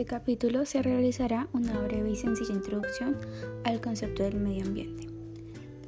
este 0.00 0.14
capítulo 0.16 0.64
se 0.64 0.82
realizará 0.82 1.46
una 1.52 1.78
breve 1.78 2.12
y 2.12 2.16
sencilla 2.16 2.54
introducción 2.54 3.18
al 3.64 3.82
concepto 3.82 4.22
del 4.22 4.40
medio 4.40 4.64
ambiente. 4.64 5.08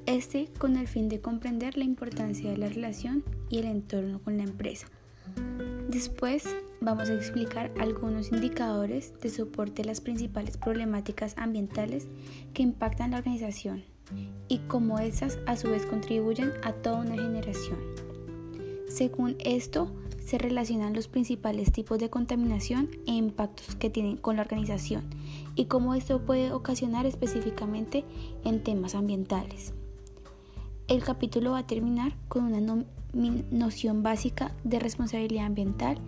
Este 0.05 0.51
con 0.59 0.77
el 0.77 0.87
fin 0.87 1.09
de 1.09 1.23
comprender 1.23 1.79
la 1.79 1.85
importancia 1.85 2.51
de 2.51 2.59
la 2.59 2.69
relación 2.69 3.25
y 3.49 3.61
el 3.61 3.65
entorno 3.65 4.21
con 4.23 4.37
la 4.37 4.43
empresa. 4.43 4.87
Después 5.89 6.45
vamos 6.83 7.09
a 7.09 7.15
explicar 7.15 7.73
algunos 7.81 8.33
indicadores 8.33 9.19
de 9.19 9.31
soporte 9.31 9.81
a 9.81 9.87
las 9.87 10.03
principales 10.03 10.59
problemáticas 10.59 11.35
ambientales 11.39 12.07
que 12.53 12.63
impactan 12.63 13.13
la 13.13 13.19
organización 13.19 13.83
y 14.47 14.59
cómo 14.69 14.99
esas 14.99 15.39
a 15.47 15.57
su 15.57 15.71
vez 15.71 15.87
contribuyen 15.87 16.53
a 16.65 16.75
toda 16.75 17.01
una 17.01 17.15
generación. 17.15 17.79
Según 18.89 19.37
esto, 19.39 19.91
se 20.25 20.39
relacionan 20.39 20.95
los 20.95 21.09
principales 21.09 21.73
tipos 21.73 21.99
de 21.99 22.11
contaminación 22.11 22.91
e 23.07 23.13
impactos 23.13 23.75
que 23.77 23.91
tienen 23.91 24.17
con 24.17 24.37
la 24.37 24.43
organización 24.43 25.05
y 25.55 25.67
cómo 25.67 25.95
esto 25.95 26.21
puede 26.25 26.53
ocasionar 26.53 27.07
específicamente 27.07 28.05
en 28.45 28.63
temas 28.63 28.95
ambientales. 28.95 29.75
El 30.89 31.03
capítulo 31.03 31.53
va 31.53 31.59
a 31.59 31.67
terminar 31.67 32.15
con 32.29 32.45
una 32.45 32.85
noción 33.51 34.03
básica 34.03 34.53
de 34.65 34.79
responsabilidad 34.79 35.47
ambiental 35.47 35.99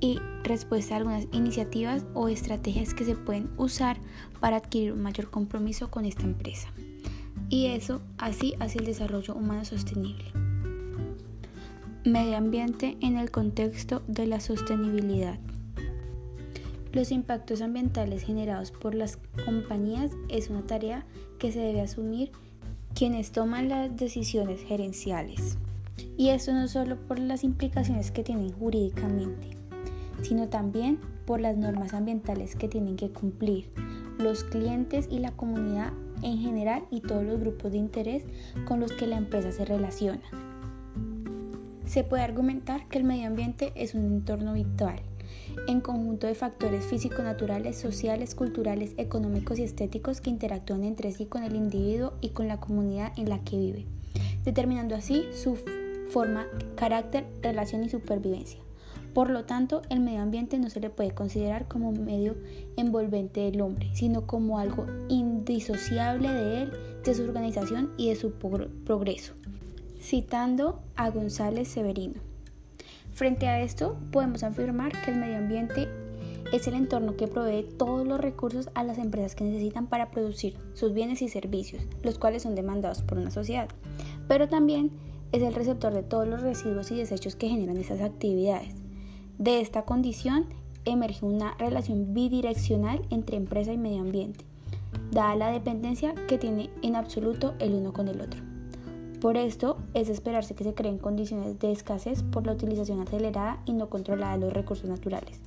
y 0.00 0.18
respuesta 0.42 0.94
a 0.94 0.98
algunas 0.98 1.26
iniciativas 1.32 2.04
o 2.14 2.28
estrategias 2.28 2.94
que 2.94 3.04
se 3.04 3.14
pueden 3.14 3.50
usar 3.56 3.98
para 4.40 4.56
adquirir 4.56 4.92
un 4.92 5.02
mayor 5.02 5.30
compromiso 5.30 5.90
con 5.90 6.04
esta 6.04 6.22
empresa. 6.22 6.68
Y 7.48 7.66
eso 7.66 8.00
así 8.18 8.54
hacia 8.60 8.80
el 8.80 8.86
desarrollo 8.86 9.34
humano 9.34 9.64
sostenible. 9.64 10.49
Medio 12.04 12.38
ambiente 12.38 12.96
en 13.02 13.18
el 13.18 13.30
contexto 13.30 14.02
de 14.06 14.26
la 14.26 14.40
sostenibilidad. 14.40 15.38
Los 16.94 17.12
impactos 17.12 17.60
ambientales 17.60 18.22
generados 18.22 18.70
por 18.70 18.94
las 18.94 19.18
compañías 19.44 20.10
es 20.30 20.48
una 20.48 20.62
tarea 20.62 21.04
que 21.38 21.52
se 21.52 21.58
debe 21.58 21.82
asumir 21.82 22.32
quienes 22.94 23.32
toman 23.32 23.68
las 23.68 23.94
decisiones 23.98 24.62
gerenciales. 24.62 25.58
Y 26.16 26.30
esto 26.30 26.54
no 26.54 26.68
solo 26.68 26.96
por 26.96 27.18
las 27.18 27.44
implicaciones 27.44 28.10
que 28.10 28.24
tienen 28.24 28.50
jurídicamente, 28.50 29.58
sino 30.22 30.48
también 30.48 30.98
por 31.26 31.42
las 31.42 31.58
normas 31.58 31.92
ambientales 31.92 32.56
que 32.56 32.66
tienen 32.66 32.96
que 32.96 33.10
cumplir 33.10 33.68
los 34.18 34.44
clientes 34.44 35.06
y 35.10 35.18
la 35.18 35.32
comunidad 35.32 35.92
en 36.22 36.38
general 36.38 36.82
y 36.90 37.02
todos 37.02 37.24
los 37.24 37.38
grupos 37.38 37.72
de 37.72 37.78
interés 37.78 38.24
con 38.64 38.80
los 38.80 38.90
que 38.92 39.06
la 39.06 39.18
empresa 39.18 39.52
se 39.52 39.66
relaciona. 39.66 40.49
Se 41.90 42.04
puede 42.04 42.22
argumentar 42.22 42.86
que 42.86 42.98
el 42.98 43.04
medio 43.04 43.26
ambiente 43.26 43.72
es 43.74 43.94
un 43.94 44.04
entorno 44.04 44.52
vital, 44.52 45.00
en 45.66 45.80
conjunto 45.80 46.28
de 46.28 46.36
factores 46.36 46.84
físico-naturales, 46.84 47.76
sociales, 47.76 48.36
culturales, 48.36 48.94
económicos 48.96 49.58
y 49.58 49.64
estéticos 49.64 50.20
que 50.20 50.30
interactúan 50.30 50.84
entre 50.84 51.10
sí 51.10 51.26
con 51.26 51.42
el 51.42 51.56
individuo 51.56 52.12
y 52.20 52.28
con 52.28 52.46
la 52.46 52.60
comunidad 52.60 53.12
en 53.18 53.28
la 53.28 53.40
que 53.40 53.56
vive, 53.56 53.86
determinando 54.44 54.94
así 54.94 55.24
su 55.32 55.58
forma, 56.12 56.46
carácter, 56.76 57.26
relación 57.42 57.82
y 57.82 57.88
supervivencia. 57.88 58.60
Por 59.12 59.28
lo 59.28 59.42
tanto, 59.44 59.82
el 59.90 59.98
medio 59.98 60.20
ambiente 60.20 60.60
no 60.60 60.70
se 60.70 60.78
le 60.78 60.90
puede 60.90 61.10
considerar 61.10 61.66
como 61.66 61.90
medio 61.90 62.36
envolvente 62.76 63.40
del 63.40 63.60
hombre, 63.62 63.90
sino 63.94 64.28
como 64.28 64.60
algo 64.60 64.86
indisociable 65.08 66.32
de 66.32 66.62
él, 66.62 66.72
de 67.04 67.14
su 67.14 67.24
organización 67.24 67.90
y 67.96 68.10
de 68.10 68.14
su 68.14 68.30
progreso 68.30 69.34
citando 70.00 70.80
a 70.96 71.10
González 71.10 71.68
Severino. 71.68 72.20
Frente 73.12 73.48
a 73.48 73.60
esto, 73.60 73.98
podemos 74.12 74.42
afirmar 74.42 74.92
que 75.02 75.10
el 75.10 75.18
medio 75.18 75.36
ambiente 75.36 75.88
es 76.52 76.66
el 76.66 76.74
entorno 76.74 77.16
que 77.16 77.28
provee 77.28 77.68
todos 77.78 78.06
los 78.06 78.20
recursos 78.20 78.70
a 78.74 78.82
las 78.82 78.98
empresas 78.98 79.34
que 79.34 79.44
necesitan 79.44 79.86
para 79.86 80.10
producir 80.10 80.56
sus 80.74 80.92
bienes 80.92 81.22
y 81.22 81.28
servicios, 81.28 81.82
los 82.02 82.18
cuales 82.18 82.42
son 82.42 82.54
demandados 82.54 83.02
por 83.02 83.18
una 83.18 83.30
sociedad, 83.30 83.68
pero 84.26 84.48
también 84.48 84.90
es 85.32 85.42
el 85.42 85.54
receptor 85.54 85.92
de 85.94 86.02
todos 86.02 86.26
los 86.26 86.40
residuos 86.40 86.90
y 86.90 86.96
desechos 86.96 87.36
que 87.36 87.48
generan 87.48 87.76
esas 87.76 88.00
actividades. 88.00 88.74
De 89.38 89.60
esta 89.60 89.82
condición 89.82 90.46
emerge 90.84 91.24
una 91.24 91.54
relación 91.58 92.14
bidireccional 92.14 93.02
entre 93.10 93.36
empresa 93.36 93.72
y 93.72 93.78
medio 93.78 94.00
ambiente, 94.00 94.44
dada 95.12 95.36
la 95.36 95.50
dependencia 95.50 96.14
que 96.26 96.38
tiene 96.38 96.70
en 96.82 96.96
absoluto 96.96 97.54
el 97.60 97.74
uno 97.74 97.92
con 97.92 98.08
el 98.08 98.20
otro. 98.20 98.49
Por 99.20 99.36
esto, 99.36 99.76
es 99.92 100.08
esperarse 100.08 100.54
que 100.54 100.64
se 100.64 100.72
creen 100.72 100.96
condiciones 100.96 101.58
de 101.58 101.72
escasez 101.72 102.22
por 102.22 102.46
la 102.46 102.52
utilización 102.52 103.00
acelerada 103.00 103.60
y 103.66 103.74
no 103.74 103.90
controlada 103.90 104.38
de 104.38 104.46
los 104.46 104.52
recursos 104.54 104.88
naturales. 104.88 105.40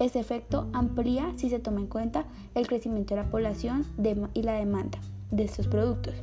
Este 0.00 0.18
efecto 0.18 0.66
amplía 0.72 1.32
si 1.36 1.48
se 1.48 1.60
toma 1.60 1.80
en 1.80 1.86
cuenta 1.86 2.26
el 2.56 2.66
crecimiento 2.66 3.14
de 3.14 3.22
la 3.22 3.30
población 3.30 3.86
y 4.34 4.42
la 4.42 4.54
demanda 4.54 4.98
de 5.30 5.44
estos 5.44 5.68
productos. 5.68 6.14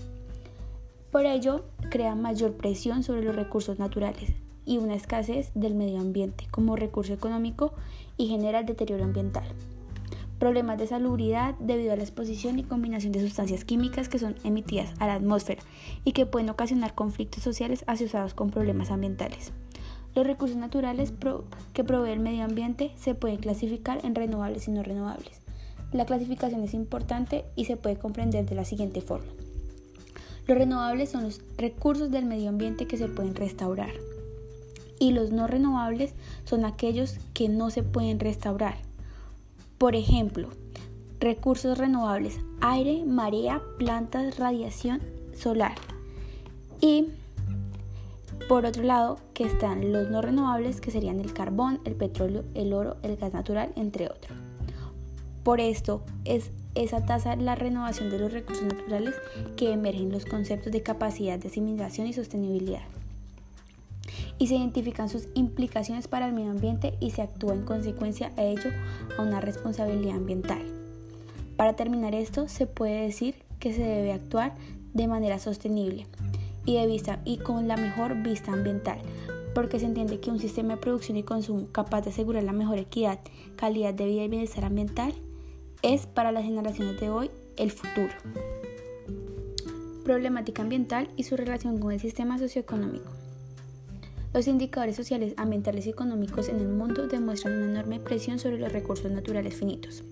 Por 1.09 1.25
ello, 1.25 1.63
crea 1.89 2.15
mayor 2.15 2.53
presión 2.53 3.03
sobre 3.03 3.23
los 3.23 3.35
recursos 3.35 3.79
naturales 3.79 4.33
y 4.65 4.77
una 4.77 4.95
escasez 4.95 5.51
del 5.55 5.75
medio 5.75 6.01
ambiente 6.01 6.47
como 6.51 6.75
recurso 6.75 7.13
económico 7.13 7.71
y 8.17 8.27
genera 8.27 8.59
el 8.59 8.65
deterioro 8.65 9.05
ambiental 9.05 9.45
problemas 10.43 10.77
de 10.77 10.87
salubridad 10.87 11.55
debido 11.59 11.93
a 11.93 11.95
la 11.95 12.03
exposición 12.03 12.59
y 12.59 12.65
combinación 12.65 13.13
de 13.13 13.21
sustancias 13.21 13.63
químicas 13.63 14.09
que 14.09 14.19
son 14.19 14.35
emitidas 14.43 14.91
a 14.99 15.07
la 15.07 15.13
atmósfera 15.13 15.63
y 16.03 16.11
que 16.11 16.25
pueden 16.25 16.49
ocasionar 16.49 16.95
conflictos 16.95 17.41
sociales 17.41 17.85
asociados 17.87 18.33
con 18.33 18.49
problemas 18.49 18.91
ambientales. 18.91 19.53
Los 20.13 20.27
recursos 20.27 20.57
naturales 20.57 21.13
que 21.71 21.85
provee 21.85 22.11
el 22.11 22.19
medio 22.19 22.43
ambiente 22.43 22.91
se 22.97 23.15
pueden 23.15 23.37
clasificar 23.37 24.03
en 24.03 24.15
renovables 24.15 24.67
y 24.67 24.71
no 24.71 24.83
renovables. 24.83 25.39
La 25.93 26.05
clasificación 26.05 26.61
es 26.61 26.73
importante 26.73 27.45
y 27.55 27.63
se 27.63 27.77
puede 27.77 27.95
comprender 27.95 28.45
de 28.45 28.55
la 28.55 28.65
siguiente 28.65 28.99
forma. 28.99 29.31
Los 30.45 30.57
renovables 30.57 31.09
son 31.09 31.23
los 31.23 31.39
recursos 31.57 32.11
del 32.11 32.25
medio 32.25 32.49
ambiente 32.49 32.85
que 32.85 32.97
se 32.97 33.07
pueden 33.07 33.35
restaurar 33.35 33.91
y 34.99 35.11
los 35.11 35.31
no 35.31 35.47
renovables 35.47 36.15
son 36.43 36.65
aquellos 36.65 37.15
que 37.33 37.47
no 37.47 37.69
se 37.69 37.81
pueden 37.81 38.19
restaurar 38.19 38.75
por 39.83 39.97
ejemplo, 39.97 40.47
recursos 41.19 41.77
renovables, 41.77 42.39
aire, 42.61 43.03
marea, 43.03 43.61
plantas, 43.77 44.39
radiación 44.39 45.01
solar. 45.35 45.75
Y 46.79 47.09
por 48.47 48.65
otro 48.65 48.83
lado, 48.83 49.19
que 49.33 49.43
están 49.43 49.91
los 49.91 50.09
no 50.09 50.21
renovables, 50.21 50.79
que 50.79 50.89
serían 50.89 51.19
el 51.19 51.33
carbón, 51.33 51.81
el 51.83 51.95
petróleo, 51.95 52.45
el 52.53 52.71
oro, 52.71 52.95
el 53.03 53.17
gas 53.17 53.33
natural, 53.33 53.73
entre 53.75 54.05
otros. 54.05 54.37
Por 55.43 55.59
esto 55.59 56.01
es 56.23 56.51
esa 56.75 57.05
tasa 57.05 57.35
la 57.35 57.55
renovación 57.55 58.09
de 58.09 58.19
los 58.19 58.31
recursos 58.31 58.63
naturales 58.63 59.15
que 59.57 59.73
emergen 59.73 60.13
los 60.13 60.23
conceptos 60.23 60.71
de 60.71 60.81
capacidad 60.81 61.37
de 61.37 61.49
asimilación 61.49 62.07
y 62.07 62.13
sostenibilidad 62.13 62.83
y 64.43 64.47
se 64.47 64.55
identifican 64.55 65.07
sus 65.07 65.29
implicaciones 65.35 66.09
para 66.09 66.27
el 66.27 66.33
medio 66.33 66.51
ambiente 66.51 66.95
y 66.99 67.11
se 67.11 67.21
actúa 67.21 67.53
en 67.53 67.63
consecuencia 67.63 68.33
a 68.35 68.43
ello 68.43 68.71
a 69.17 69.21
una 69.21 69.39
responsabilidad 69.39 70.17
ambiental. 70.17 70.61
Para 71.55 71.77
terminar 71.77 72.13
esto, 72.13 72.49
se 72.49 72.67
puede 72.67 73.03
decir 73.03 73.35
que 73.59 73.71
se 73.71 73.83
debe 73.83 74.11
actuar 74.11 74.53
de 74.93 75.07
manera 75.07 75.39
sostenible 75.39 76.07
y, 76.65 76.75
de 76.75 76.85
vista, 76.87 77.21
y 77.23 77.37
con 77.37 77.69
la 77.69 77.77
mejor 77.77 78.21
vista 78.21 78.51
ambiental, 78.51 78.99
porque 79.55 79.79
se 79.79 79.85
entiende 79.85 80.19
que 80.19 80.29
un 80.29 80.39
sistema 80.41 80.75
de 80.75 80.81
producción 80.81 81.15
y 81.15 81.23
consumo 81.23 81.67
capaz 81.71 82.01
de 82.01 82.09
asegurar 82.09 82.43
la 82.43 82.51
mejor 82.51 82.79
equidad, 82.79 83.19
calidad 83.55 83.93
de 83.93 84.07
vida 84.07 84.25
y 84.25 84.27
bienestar 84.27 84.65
ambiental 84.65 85.13
es 85.83 86.05
para 86.05 86.33
las 86.33 86.43
generaciones 86.43 86.99
de 86.99 87.09
hoy 87.09 87.31
el 87.55 87.71
futuro. 87.71 88.13
Problemática 90.03 90.63
ambiental 90.63 91.07
y 91.15 91.23
su 91.23 91.37
relación 91.37 91.77
con 91.77 91.93
el 91.93 92.01
sistema 92.01 92.37
socioeconómico. 92.37 93.22
Los 94.33 94.47
indicadores 94.47 94.95
sociales, 94.95 95.35
ambientales 95.37 95.85
y 95.85 95.91
económicos 95.91 96.49
en 96.49 96.59
el 96.59 96.67
mundo 96.67 97.05
demuestran 97.05 97.55
una 97.55 97.71
enorme 97.71 97.99
presión 97.99 98.39
sobre 98.39 98.57
los 98.57 98.73
recursos 98.73 99.11
naturales 99.11 99.53
finitos. 99.53 100.03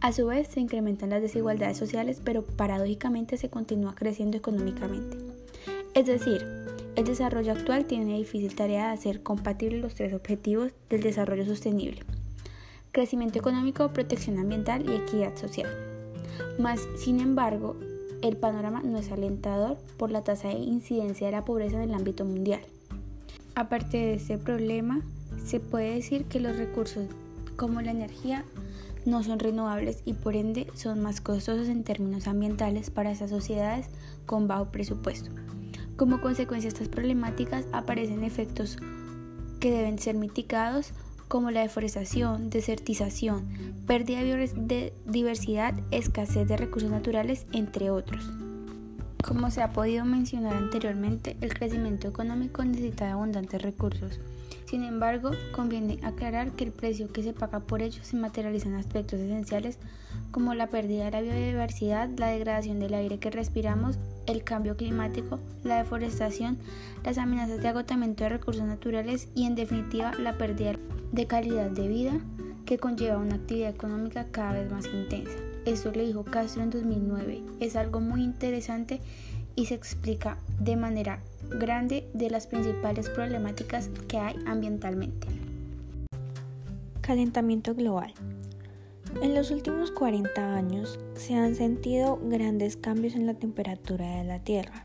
A 0.00 0.12
su 0.12 0.26
vez, 0.26 0.48
se 0.48 0.60
incrementan 0.60 1.10
las 1.10 1.20
desigualdades 1.20 1.76
sociales, 1.76 2.20
pero 2.24 2.42
paradójicamente 2.42 3.36
se 3.36 3.50
continúa 3.50 3.94
creciendo 3.94 4.38
económicamente. 4.38 5.18
Es 5.92 6.06
decir, 6.06 6.46
el 6.96 7.04
desarrollo 7.04 7.52
actual 7.52 7.84
tiene 7.84 8.16
difícil 8.16 8.54
tarea 8.54 8.88
de 8.88 8.94
hacer 8.94 9.22
compatibles 9.22 9.82
los 9.82 9.94
tres 9.94 10.14
objetivos 10.14 10.72
del 10.88 11.02
desarrollo 11.02 11.44
sostenible. 11.44 12.02
Crecimiento 12.92 13.38
económico, 13.38 13.92
protección 13.92 14.38
ambiental 14.38 14.88
y 14.88 14.94
equidad 14.94 15.36
social. 15.36 15.70
Mas, 16.58 16.80
sin 16.96 17.20
embargo, 17.20 17.76
el 18.22 18.38
panorama 18.38 18.82
no 18.82 18.96
es 18.96 19.10
alentador 19.12 19.76
por 19.98 20.10
la 20.10 20.22
tasa 20.22 20.48
de 20.48 20.54
incidencia 20.54 21.26
de 21.26 21.32
la 21.32 21.44
pobreza 21.44 21.82
en 21.82 21.90
el 21.90 21.94
ámbito 21.94 22.24
mundial. 22.24 22.60
Aparte 23.54 23.98
de 23.98 24.14
este 24.14 24.38
problema, 24.38 25.02
se 25.44 25.60
puede 25.60 25.94
decir 25.94 26.24
que 26.24 26.40
los 26.40 26.56
recursos 26.56 27.06
como 27.56 27.80
la 27.80 27.92
energía 27.92 28.44
no 29.04 29.22
son 29.22 29.38
renovables 29.38 30.02
y 30.04 30.14
por 30.14 30.34
ende 30.34 30.66
son 30.74 31.02
más 31.02 31.20
costosos 31.20 31.68
en 31.68 31.84
términos 31.84 32.26
ambientales 32.26 32.90
para 32.90 33.12
esas 33.12 33.30
sociedades 33.30 33.86
con 34.26 34.48
bajo 34.48 34.72
presupuesto. 34.72 35.30
Como 35.96 36.20
consecuencia 36.20 36.68
de 36.68 36.74
estas 36.74 36.88
problemáticas 36.88 37.66
aparecen 37.72 38.24
efectos 38.24 38.78
que 39.60 39.70
deben 39.70 39.98
ser 39.98 40.16
mitigados 40.16 40.92
como 41.28 41.50
la 41.50 41.60
deforestación, 41.60 42.50
desertización, 42.50 43.46
pérdida 43.86 44.22
de 44.22 44.92
diversidad, 45.06 45.74
escasez 45.90 46.48
de 46.48 46.56
recursos 46.56 46.90
naturales, 46.90 47.46
entre 47.52 47.90
otros. 47.90 48.43
Como 49.26 49.50
se 49.50 49.62
ha 49.62 49.72
podido 49.72 50.04
mencionar 50.04 50.54
anteriormente, 50.54 51.38
el 51.40 51.54
crecimiento 51.54 52.08
económico 52.08 52.62
necesita 52.62 53.06
de 53.06 53.12
abundantes 53.12 53.62
recursos. 53.62 54.20
Sin 54.66 54.84
embargo, 54.84 55.30
conviene 55.54 55.98
aclarar 56.02 56.52
que 56.52 56.64
el 56.64 56.72
precio 56.72 57.10
que 57.10 57.22
se 57.22 57.32
paga 57.32 57.60
por 57.60 57.80
ellos 57.80 58.06
se 58.06 58.16
materializa 58.16 58.68
en 58.68 58.74
aspectos 58.74 59.20
esenciales 59.20 59.78
como 60.30 60.52
la 60.52 60.66
pérdida 60.66 61.06
de 61.06 61.10
la 61.10 61.20
biodiversidad, 61.22 62.10
la 62.18 62.28
degradación 62.28 62.80
del 62.80 62.92
aire 62.92 63.18
que 63.18 63.30
respiramos, 63.30 63.98
el 64.26 64.44
cambio 64.44 64.76
climático, 64.76 65.38
la 65.62 65.78
deforestación, 65.78 66.58
las 67.02 67.16
amenazas 67.16 67.62
de 67.62 67.68
agotamiento 67.68 68.24
de 68.24 68.30
recursos 68.30 68.64
naturales 68.64 69.28
y 69.34 69.46
en 69.46 69.54
definitiva 69.54 70.12
la 70.18 70.36
pérdida 70.36 70.72
de 71.12 71.26
calidad 71.26 71.70
de 71.70 71.88
vida 71.88 72.12
que 72.66 72.78
conlleva 72.78 73.18
una 73.18 73.36
actividad 73.36 73.70
económica 73.70 74.26
cada 74.30 74.52
vez 74.52 74.70
más 74.70 74.86
intensa. 74.86 75.53
Eso 75.66 75.90
le 75.92 76.04
dijo 76.04 76.24
Castro 76.24 76.62
en 76.62 76.70
2009. 76.70 77.42
Es 77.60 77.76
algo 77.76 78.00
muy 78.00 78.22
interesante 78.22 79.00
y 79.56 79.66
se 79.66 79.74
explica 79.74 80.36
de 80.60 80.76
manera 80.76 81.20
grande 81.48 82.08
de 82.12 82.30
las 82.30 82.46
principales 82.46 83.08
problemáticas 83.08 83.88
que 84.08 84.18
hay 84.18 84.36
ambientalmente. 84.46 85.26
Calentamiento 87.00 87.74
global. 87.74 88.12
En 89.22 89.34
los 89.34 89.50
últimos 89.50 89.90
40 89.90 90.56
años 90.56 90.98
se 91.14 91.34
han 91.34 91.54
sentido 91.54 92.18
grandes 92.22 92.76
cambios 92.76 93.14
en 93.14 93.26
la 93.26 93.34
temperatura 93.34 94.18
de 94.18 94.24
la 94.24 94.40
Tierra. 94.40 94.84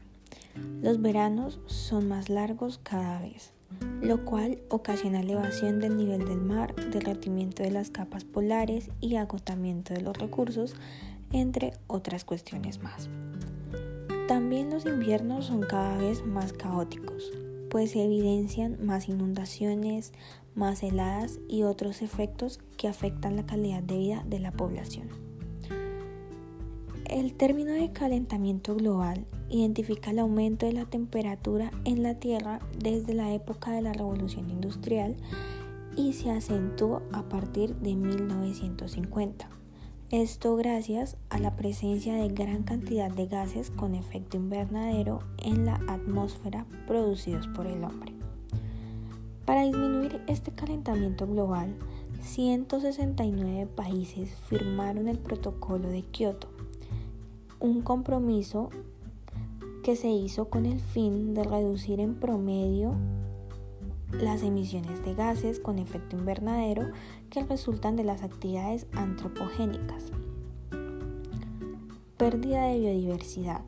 Los 0.82 1.02
veranos 1.02 1.60
son 1.66 2.08
más 2.08 2.30
largos 2.30 2.80
cada 2.84 3.20
vez, 3.22 3.54
lo 4.02 4.26
cual 4.26 4.62
ocasiona 4.70 5.22
elevación 5.22 5.80
del 5.80 5.98
nivel 5.98 6.26
del 6.26 6.42
mar, 6.42 6.74
derretimiento 6.92 7.64
de 7.64 7.72
las 7.72 7.90
capas 7.90 8.24
polares 8.24 8.90
y 9.02 9.16
agotamiento 9.16 9.94
de 9.94 10.02
los 10.02 10.18
recursos, 10.18 10.76
entre 11.32 11.74
otras 11.88 12.26
cuestiones 12.26 12.82
más. 12.82 13.10
También 14.28 14.70
los 14.70 14.86
inviernos 14.86 15.46
son 15.46 15.62
cada 15.62 15.98
vez 15.98 16.26
más 16.26 16.54
caóticos, 16.54 17.32
pues 17.70 17.92
se 17.92 18.04
evidencian 18.04 18.78
más 18.86 19.10
inundaciones, 19.10 20.14
más 20.56 20.84
heladas 20.84 21.40
y 21.48 21.64
otros 21.64 22.02
efectos 22.02 22.60
que 22.78 22.88
afectan 22.88 23.36
la 23.36 23.46
calidad 23.46 23.84
de 23.84 23.98
vida 23.98 24.24
de 24.28 24.40
la 24.40 24.52
población. 24.52 25.10
El 27.06 27.34
término 27.34 27.72
de 27.72 27.92
calentamiento 27.92 28.76
global 28.76 29.26
identifica 29.50 30.12
el 30.12 30.20
aumento 30.20 30.66
de 30.66 30.74
la 30.74 30.86
temperatura 30.86 31.72
en 31.86 32.04
la 32.04 32.16
Tierra 32.16 32.60
desde 32.78 33.14
la 33.14 33.34
época 33.34 33.72
de 33.72 33.82
la 33.82 33.94
Revolución 33.94 34.50
Industrial 34.50 35.16
y 35.96 36.14
se 36.14 36.32
acentuó 36.32 37.02
a 37.12 37.24
partir 37.24 37.76
de 37.76 37.96
1950. 37.96 39.50
Esto 40.12 40.56
gracias 40.56 41.18
a 41.30 41.38
la 41.38 41.56
presencia 41.56 42.16
de 42.16 42.30
gran 42.30 42.64
cantidad 42.64 43.12
de 43.12 43.28
gases 43.28 43.70
con 43.70 43.94
efecto 43.94 44.38
invernadero 44.38 45.20
en 45.38 45.66
la 45.66 45.76
atmósfera 45.88 46.66
producidos 46.88 47.48
por 47.48 47.68
el 47.68 47.84
hombre. 47.84 48.14
Para 49.46 49.66
disminuir 49.66 50.22
este 50.28 50.52
calentamiento 50.52 51.28
global, 51.28 51.76
169 52.22 53.68
países 53.68 54.32
firmaron 54.48 55.08
el 55.08 55.20
protocolo 55.20 55.90
de 55.90 56.02
Kioto, 56.04 56.50
un 57.60 57.82
compromiso 57.82 58.70
que 59.84 59.96
se 59.96 60.10
hizo 60.10 60.50
con 60.50 60.66
el 60.66 60.80
fin 60.80 61.34
de 61.34 61.44
reducir 61.44 62.00
en 62.00 62.16
promedio 62.16 62.96
las 64.12 64.44
emisiones 64.44 65.04
de 65.04 65.14
gases 65.14 65.60
con 65.60 65.80
efecto 65.80 66.18
invernadero 66.18 66.90
que 67.30 67.44
resultan 67.44 67.96
de 67.96 68.04
las 68.04 68.24
actividades 68.24 68.88
antropogénicas. 68.94 70.12
Pérdida 72.18 72.66
de 72.68 72.80
biodiversidad. 72.80 73.62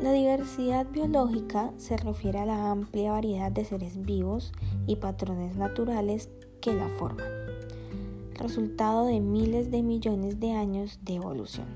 La 0.00 0.12
diversidad 0.12 0.86
biológica 0.86 1.72
se 1.76 1.96
refiere 1.96 2.38
a 2.38 2.46
la 2.46 2.70
amplia 2.70 3.12
variedad 3.12 3.52
de 3.52 3.64
seres 3.64 4.00
vivos 4.02 4.52
y 4.86 4.96
patrones 4.96 5.56
naturales 5.56 6.30
que 6.60 6.72
la 6.72 6.88
forman, 6.88 7.26
resultado 8.34 9.06
de 9.06 9.20
miles 9.20 9.70
de 9.70 9.82
millones 9.82 10.40
de 10.40 10.52
años 10.52 11.00
de 11.02 11.16
evolución. 11.16 11.66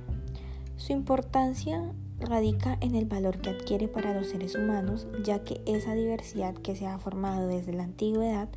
Su 0.77 0.93
importancia 0.93 1.93
radica 2.25 2.77
en 2.81 2.95
el 2.95 3.05
valor 3.07 3.39
que 3.39 3.51
adquiere 3.51 3.89
para 3.89 4.15
los 4.15 4.29
seres 4.29 4.55
humanos, 4.55 5.07
ya 5.23 5.45
que 5.45 5.61
esa 5.67 5.95
diversidad 5.95 6.55
que 6.55 6.77
se 6.77 6.87
ha 6.87 6.99
formado 6.99 7.49
desde 7.49 7.73
la 7.73 7.85
antigüedad 7.85 8.49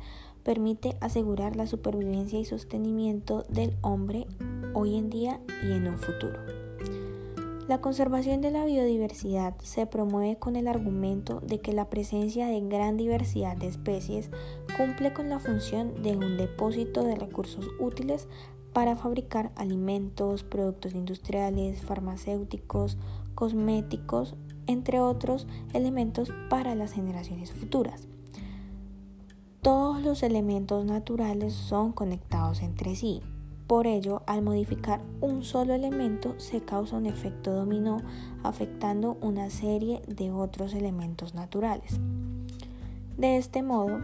permite 0.42 0.96
asegurar 1.00 1.56
la 1.56 1.66
supervivencia 1.66 2.38
y 2.38 2.44
sostenimiento 2.44 3.44
del 3.48 3.76
hombre 3.82 4.26
hoy 4.74 4.96
en 4.96 5.10
día 5.10 5.40
y 5.62 5.72
en 5.72 5.88
un 5.88 5.98
futuro. 5.98 6.38
La 7.68 7.82
conservación 7.82 8.40
de 8.40 8.50
la 8.50 8.64
biodiversidad 8.64 9.54
se 9.62 9.84
promueve 9.84 10.38
con 10.38 10.56
el 10.56 10.68
argumento 10.68 11.40
de 11.40 11.60
que 11.60 11.74
la 11.74 11.90
presencia 11.90 12.46
de 12.46 12.62
gran 12.62 12.96
diversidad 12.96 13.58
de 13.58 13.68
especies 13.68 14.30
cumple 14.78 15.12
con 15.12 15.28
la 15.28 15.38
función 15.38 16.02
de 16.02 16.16
un 16.16 16.38
depósito 16.38 17.04
de 17.04 17.14
recursos 17.14 17.68
útiles 17.78 18.26
para 18.72 18.96
fabricar 18.96 19.52
alimentos, 19.54 20.44
productos 20.44 20.94
industriales, 20.94 21.82
farmacéuticos, 21.82 22.96
cosméticos, 23.38 24.34
entre 24.66 24.98
otros 24.98 25.46
elementos 25.72 26.32
para 26.50 26.74
las 26.74 26.92
generaciones 26.92 27.52
futuras. 27.52 28.08
Todos 29.62 30.02
los 30.02 30.24
elementos 30.24 30.84
naturales 30.84 31.54
son 31.54 31.92
conectados 31.92 32.62
entre 32.62 32.96
sí, 32.96 33.22
por 33.68 33.86
ello, 33.86 34.22
al 34.26 34.42
modificar 34.42 35.00
un 35.20 35.44
solo 35.44 35.72
elemento 35.72 36.34
se 36.38 36.62
causa 36.62 36.96
un 36.96 37.06
efecto 37.06 37.52
dominó 37.52 37.98
afectando 38.42 39.16
una 39.20 39.50
serie 39.50 40.02
de 40.08 40.32
otros 40.32 40.74
elementos 40.74 41.34
naturales. 41.36 42.00
De 43.16 43.36
este 43.36 43.62
modo, 43.62 44.00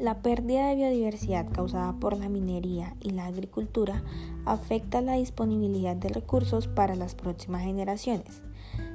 la 0.00 0.22
pérdida 0.22 0.68
de 0.68 0.76
biodiversidad 0.76 1.50
causada 1.50 1.92
por 1.94 2.16
la 2.16 2.28
minería 2.28 2.96
y 3.00 3.10
la 3.10 3.26
agricultura 3.26 4.02
afecta 4.46 5.00
la 5.00 5.14
disponibilidad 5.14 5.94
de 5.94 6.08
recursos 6.08 6.68
para 6.68 6.96
las 6.96 7.14
próximas 7.14 7.62
generaciones. 7.62 8.42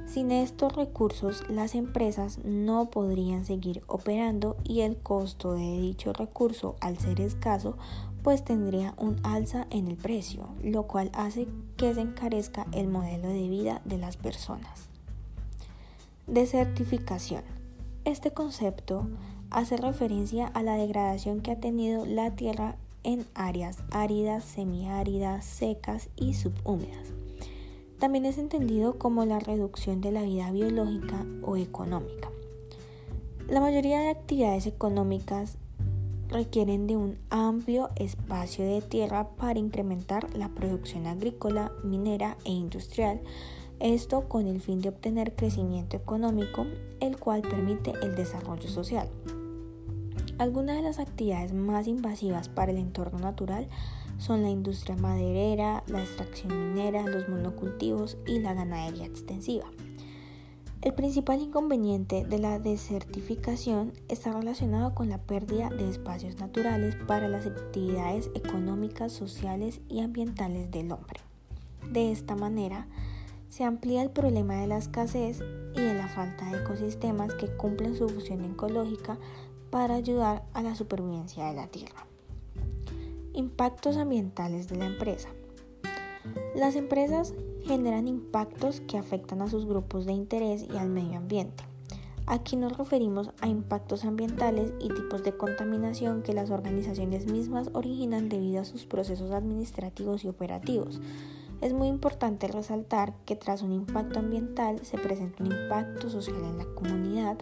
Sin 0.06 0.30
estos 0.30 0.74
recursos, 0.74 1.44
las 1.48 1.74
empresas 1.74 2.38
no 2.44 2.90
podrían 2.90 3.44
seguir 3.44 3.82
operando 3.86 4.56
y 4.64 4.80
el 4.80 4.96
costo 4.96 5.54
de 5.54 5.80
dicho 5.80 6.12
recurso, 6.12 6.76
al 6.80 6.98
ser 6.98 7.20
escaso, 7.20 7.76
pues 8.22 8.44
tendría 8.44 8.94
un 8.98 9.20
alza 9.24 9.66
en 9.70 9.88
el 9.88 9.96
precio, 9.96 10.48
lo 10.62 10.84
cual 10.84 11.10
hace 11.12 11.46
que 11.76 11.94
se 11.94 12.00
encarezca 12.00 12.66
el 12.72 12.88
modelo 12.88 13.28
de 13.28 13.48
vida 13.48 13.82
de 13.84 13.98
las 13.98 14.16
personas. 14.16 14.88
Desertificación. 16.26 17.42
Este 18.04 18.32
concepto 18.32 19.08
hace 19.56 19.76
referencia 19.76 20.46
a 20.46 20.62
la 20.62 20.76
degradación 20.76 21.40
que 21.40 21.50
ha 21.50 21.60
tenido 21.60 22.06
la 22.06 22.30
tierra 22.30 22.76
en 23.02 23.26
áreas 23.34 23.78
áridas, 23.90 24.44
semiáridas, 24.44 25.44
secas 25.44 26.08
y 26.16 26.34
subhúmedas 26.34 27.16
también 27.98 28.26
es 28.26 28.38
entendido 28.38 28.98
como 28.98 29.24
la 29.24 29.38
reducción 29.38 30.00
de 30.00 30.12
la 30.12 30.22
vida 30.22 30.50
biológica 30.50 31.24
o 31.42 31.56
económica. 31.56 32.30
La 33.48 33.60
mayoría 33.60 34.00
de 34.00 34.10
actividades 34.10 34.66
económicas 34.66 35.56
requieren 36.28 36.86
de 36.86 36.96
un 36.96 37.18
amplio 37.30 37.90
espacio 37.96 38.64
de 38.64 38.82
tierra 38.82 39.28
para 39.36 39.58
incrementar 39.58 40.36
la 40.36 40.48
producción 40.48 41.06
agrícola, 41.06 41.72
minera 41.84 42.36
e 42.44 42.50
industrial, 42.50 43.20
esto 43.78 44.28
con 44.28 44.46
el 44.46 44.60
fin 44.60 44.80
de 44.80 44.88
obtener 44.88 45.34
crecimiento 45.34 45.96
económico, 45.96 46.66
el 47.00 47.18
cual 47.18 47.42
permite 47.42 47.92
el 48.02 48.16
desarrollo 48.16 48.68
social. 48.68 49.08
Algunas 50.38 50.76
de 50.76 50.82
las 50.82 50.98
actividades 50.98 51.54
más 51.54 51.86
invasivas 51.88 52.50
para 52.50 52.70
el 52.70 52.76
entorno 52.76 53.18
natural 53.18 53.68
son 54.18 54.42
la 54.42 54.50
industria 54.50 54.94
maderera, 54.94 55.82
la 55.86 56.02
extracción 56.02 56.74
minera, 56.74 57.02
los 57.04 57.26
monocultivos 57.28 58.18
y 58.26 58.38
la 58.40 58.52
ganadería 58.52 59.06
extensiva. 59.06 59.64
El 60.82 60.92
principal 60.92 61.40
inconveniente 61.40 62.24
de 62.26 62.38
la 62.38 62.58
desertificación 62.58 63.94
está 64.08 64.30
relacionado 64.30 64.94
con 64.94 65.08
la 65.08 65.18
pérdida 65.18 65.70
de 65.70 65.88
espacios 65.88 66.38
naturales 66.38 66.96
para 67.06 67.28
las 67.28 67.46
actividades 67.46 68.30
económicas, 68.34 69.12
sociales 69.12 69.80
y 69.88 70.00
ambientales 70.00 70.70
del 70.70 70.92
hombre. 70.92 71.20
De 71.90 72.12
esta 72.12 72.36
manera, 72.36 72.86
se 73.48 73.64
amplía 73.64 74.02
el 74.02 74.10
problema 74.10 74.56
de 74.56 74.66
la 74.66 74.76
escasez 74.76 75.40
y 75.74 75.80
de 75.80 75.94
la 75.94 76.08
falta 76.08 76.50
de 76.50 76.58
ecosistemas 76.58 77.32
que 77.34 77.48
cumplen 77.48 77.96
su 77.96 78.08
función 78.08 78.44
ecológica 78.44 79.18
para 79.70 79.94
ayudar 79.94 80.44
a 80.52 80.62
la 80.62 80.74
supervivencia 80.74 81.46
de 81.46 81.54
la 81.54 81.66
Tierra. 81.68 82.06
Impactos 83.34 83.96
ambientales 83.96 84.68
de 84.68 84.76
la 84.76 84.86
empresa. 84.86 85.28
Las 86.54 86.76
empresas 86.76 87.34
generan 87.64 88.08
impactos 88.08 88.80
que 88.80 88.98
afectan 88.98 89.42
a 89.42 89.48
sus 89.48 89.66
grupos 89.66 90.06
de 90.06 90.12
interés 90.12 90.66
y 90.72 90.76
al 90.76 90.88
medio 90.88 91.18
ambiente. 91.18 91.64
Aquí 92.28 92.56
nos 92.56 92.76
referimos 92.76 93.30
a 93.40 93.46
impactos 93.46 94.04
ambientales 94.04 94.72
y 94.80 94.88
tipos 94.88 95.22
de 95.22 95.36
contaminación 95.36 96.22
que 96.22 96.32
las 96.32 96.50
organizaciones 96.50 97.30
mismas 97.30 97.70
originan 97.72 98.28
debido 98.28 98.62
a 98.62 98.64
sus 98.64 98.84
procesos 98.84 99.30
administrativos 99.30 100.24
y 100.24 100.28
operativos. 100.28 101.00
Es 101.60 101.72
muy 101.72 101.86
importante 101.86 102.48
resaltar 102.48 103.14
que 103.24 103.36
tras 103.36 103.62
un 103.62 103.72
impacto 103.72 104.18
ambiental 104.18 104.84
se 104.84 104.98
presenta 104.98 105.44
un 105.44 105.52
impacto 105.52 106.10
social 106.10 106.42
en 106.42 106.58
la 106.58 106.66
comunidad, 106.74 107.38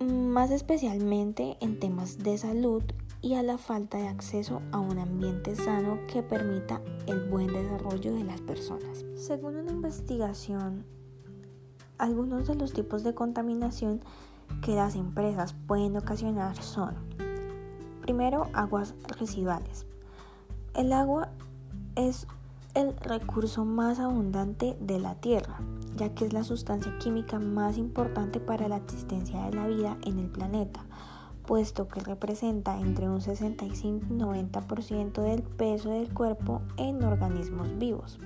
más 0.00 0.50
especialmente 0.50 1.56
en 1.60 1.78
temas 1.80 2.18
de 2.18 2.38
salud 2.38 2.82
y 3.20 3.34
a 3.34 3.42
la 3.42 3.58
falta 3.58 3.98
de 3.98 4.08
acceso 4.08 4.62
a 4.70 4.78
un 4.78 4.98
ambiente 4.98 5.56
sano 5.56 5.98
que 6.06 6.22
permita 6.22 6.80
el 7.06 7.28
buen 7.28 7.48
desarrollo 7.48 8.14
de 8.14 8.24
las 8.24 8.40
personas. 8.40 9.04
Según 9.16 9.56
una 9.56 9.72
investigación 9.72 10.84
algunos 11.98 12.46
de 12.46 12.54
los 12.54 12.72
tipos 12.72 13.02
de 13.02 13.14
contaminación 13.14 14.00
que 14.62 14.74
las 14.74 14.94
empresas 14.94 15.54
pueden 15.66 15.96
ocasionar 15.96 16.62
son, 16.62 16.94
primero, 18.00 18.46
aguas 18.52 18.94
residuales. 19.18 19.86
El 20.74 20.92
agua 20.92 21.30
es 21.96 22.26
el 22.78 22.96
recurso 22.96 23.64
más 23.64 23.98
abundante 23.98 24.76
de 24.80 25.00
la 25.00 25.16
Tierra, 25.16 25.58
ya 25.96 26.14
que 26.14 26.26
es 26.26 26.32
la 26.32 26.44
sustancia 26.44 26.96
química 26.98 27.40
más 27.40 27.76
importante 27.76 28.38
para 28.38 28.68
la 28.68 28.76
existencia 28.76 29.42
de 29.42 29.56
la 29.56 29.66
vida 29.66 29.98
en 30.04 30.20
el 30.20 30.28
planeta, 30.28 30.86
puesto 31.44 31.88
que 31.88 31.98
representa 31.98 32.78
entre 32.78 33.08
un 33.08 33.20
65 33.20 34.06
y 34.08 34.12
90% 34.12 35.22
del 35.22 35.42
peso 35.42 35.90
del 35.90 36.14
cuerpo 36.14 36.62
en 36.76 37.02
organismos 37.02 37.76
vivos. 37.78 38.20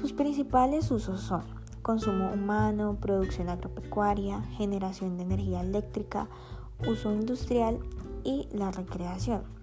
Sus 0.00 0.12
principales 0.12 0.92
usos 0.92 1.20
son 1.20 1.42
consumo 1.82 2.30
humano, 2.30 2.96
producción 3.00 3.48
agropecuaria, 3.48 4.40
generación 4.56 5.16
de 5.16 5.24
energía 5.24 5.62
eléctrica, 5.62 6.28
uso 6.86 7.12
industrial 7.12 7.80
y 8.22 8.46
la 8.52 8.70
recreación. 8.70 9.57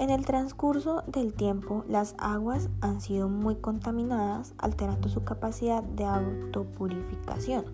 En 0.00 0.08
el 0.08 0.24
transcurso 0.24 1.02
del 1.06 1.34
tiempo, 1.34 1.84
las 1.86 2.14
aguas 2.16 2.70
han 2.80 3.02
sido 3.02 3.28
muy 3.28 3.56
contaminadas, 3.56 4.54
alterando 4.56 5.10
su 5.10 5.24
capacidad 5.24 5.82
de 5.82 6.06
autopurificación. 6.06 7.66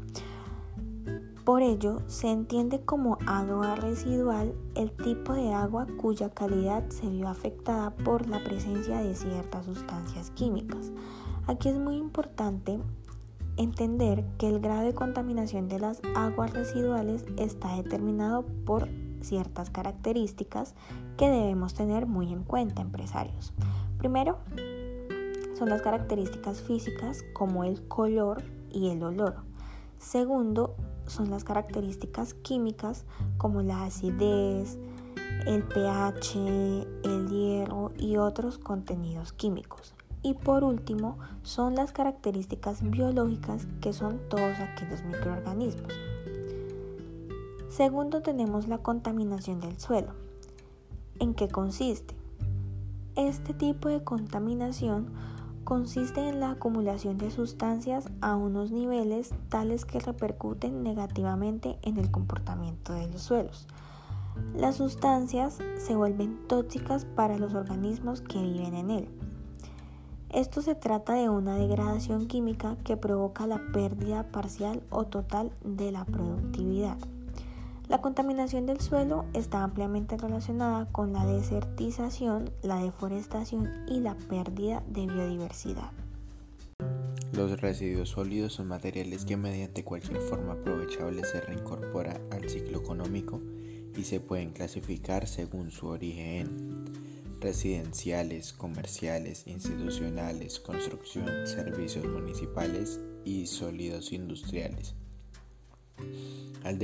Por 1.44 1.62
ello, 1.62 2.02
se 2.08 2.28
entiende 2.32 2.80
como 2.80 3.18
agua 3.28 3.76
residual 3.76 4.56
el 4.74 4.90
tipo 4.90 5.34
de 5.34 5.54
agua 5.54 5.86
cuya 5.98 6.28
calidad 6.30 6.88
se 6.88 7.08
vio 7.08 7.28
afectada 7.28 7.94
por 7.94 8.28
la 8.28 8.42
presencia 8.42 9.00
de 9.00 9.14
ciertas 9.14 9.64
sustancias 9.64 10.32
químicas. 10.32 10.90
Aquí 11.46 11.68
es 11.68 11.78
muy 11.78 11.94
importante 11.94 12.80
entender 13.56 14.24
que 14.36 14.48
el 14.48 14.58
grado 14.58 14.82
de 14.82 14.94
contaminación 14.94 15.68
de 15.68 15.78
las 15.78 16.02
aguas 16.16 16.52
residuales 16.52 17.24
está 17.36 17.76
determinado 17.76 18.44
por 18.64 18.88
ciertas 19.26 19.70
características 19.70 20.74
que 21.16 21.28
debemos 21.28 21.74
tener 21.74 22.06
muy 22.06 22.32
en 22.32 22.42
cuenta 22.42 22.82
empresarios. 22.82 23.52
Primero, 23.98 24.38
son 25.58 25.68
las 25.68 25.82
características 25.82 26.60
físicas 26.60 27.24
como 27.32 27.64
el 27.64 27.86
color 27.88 28.42
y 28.70 28.90
el 28.90 29.02
olor. 29.02 29.36
Segundo, 29.98 30.76
son 31.06 31.30
las 31.30 31.44
características 31.44 32.34
químicas 32.34 33.04
como 33.38 33.62
la 33.62 33.84
acidez, 33.84 34.78
el 35.46 35.62
pH, 35.62 36.86
el 37.04 37.28
hierro 37.28 37.92
y 37.96 38.16
otros 38.16 38.58
contenidos 38.58 39.32
químicos. 39.32 39.94
Y 40.22 40.34
por 40.34 40.64
último, 40.64 41.18
son 41.42 41.76
las 41.76 41.92
características 41.92 42.82
biológicas 42.82 43.66
que 43.80 43.92
son 43.92 44.20
todos 44.28 44.58
aquellos 44.58 45.02
microorganismos. 45.04 45.92
Segundo, 47.76 48.22
tenemos 48.22 48.68
la 48.68 48.78
contaminación 48.78 49.60
del 49.60 49.78
suelo. 49.78 50.12
¿En 51.18 51.34
qué 51.34 51.48
consiste? 51.48 52.16
Este 53.16 53.52
tipo 53.52 53.90
de 53.90 54.02
contaminación 54.02 55.12
consiste 55.64 56.26
en 56.26 56.40
la 56.40 56.52
acumulación 56.52 57.18
de 57.18 57.30
sustancias 57.30 58.08
a 58.22 58.34
unos 58.34 58.70
niveles 58.70 59.34
tales 59.50 59.84
que 59.84 60.00
repercuten 60.00 60.82
negativamente 60.82 61.78
en 61.82 61.98
el 61.98 62.10
comportamiento 62.10 62.94
de 62.94 63.08
los 63.08 63.20
suelos. 63.20 63.66
Las 64.54 64.76
sustancias 64.76 65.58
se 65.76 65.96
vuelven 65.96 66.48
tóxicas 66.48 67.04
para 67.04 67.36
los 67.36 67.52
organismos 67.52 68.22
que 68.22 68.40
viven 68.40 68.74
en 68.74 68.90
él 68.90 69.08
esto 70.30 70.60
se 70.60 70.74
trata 70.74 71.14
de 71.14 71.30
una 71.30 71.54
degradación 71.54 72.26
química 72.26 72.76
que 72.84 72.96
provoca 72.96 73.46
la 73.46 73.60
pérdida 73.72 74.24
parcial 74.32 74.82
o 74.90 75.04
total 75.04 75.52
de 75.64 75.92
la 75.92 76.04
productividad. 76.04 76.98
La 77.88 78.00
contaminación 78.00 78.66
del 78.66 78.80
suelo 78.80 79.26
está 79.32 79.62
ampliamente 79.62 80.16
relacionada 80.16 80.86
con 80.90 81.12
la 81.12 81.24
desertización, 81.24 82.50
la 82.62 82.82
deforestación 82.82 83.70
y 83.86 84.00
la 84.00 84.16
pérdida 84.16 84.82
de 84.88 85.06
biodiversidad. 85.06 85.92
Los 87.32 87.60
residuos 87.60 88.08
sólidos 88.08 88.54
son 88.54 88.66
materiales 88.66 89.24
que 89.24 89.36
mediante 89.36 89.84
cualquier 89.84 90.20
forma 90.20 90.54
aprovechable 90.54 91.22
se 91.24 91.40
reincorpora 91.40 92.20
al 92.32 92.48
ciclo 92.48 92.78
económico 92.80 93.40
y 93.96 94.02
se 94.02 94.18
pueden 94.18 94.50
clasificar 94.50 95.28
según 95.28 95.70
su 95.70 95.86
origen 95.86 96.86
residenciales, 97.40 98.52
comerciales, 98.52 99.46
institucionales, 99.46 100.58
construcción, 100.58 101.46
servicios 101.46 102.04
municipales 102.04 103.00
y 103.24 103.46
sólidos 103.46 104.12
industriales. 104.12 104.96
Al, 106.64 106.78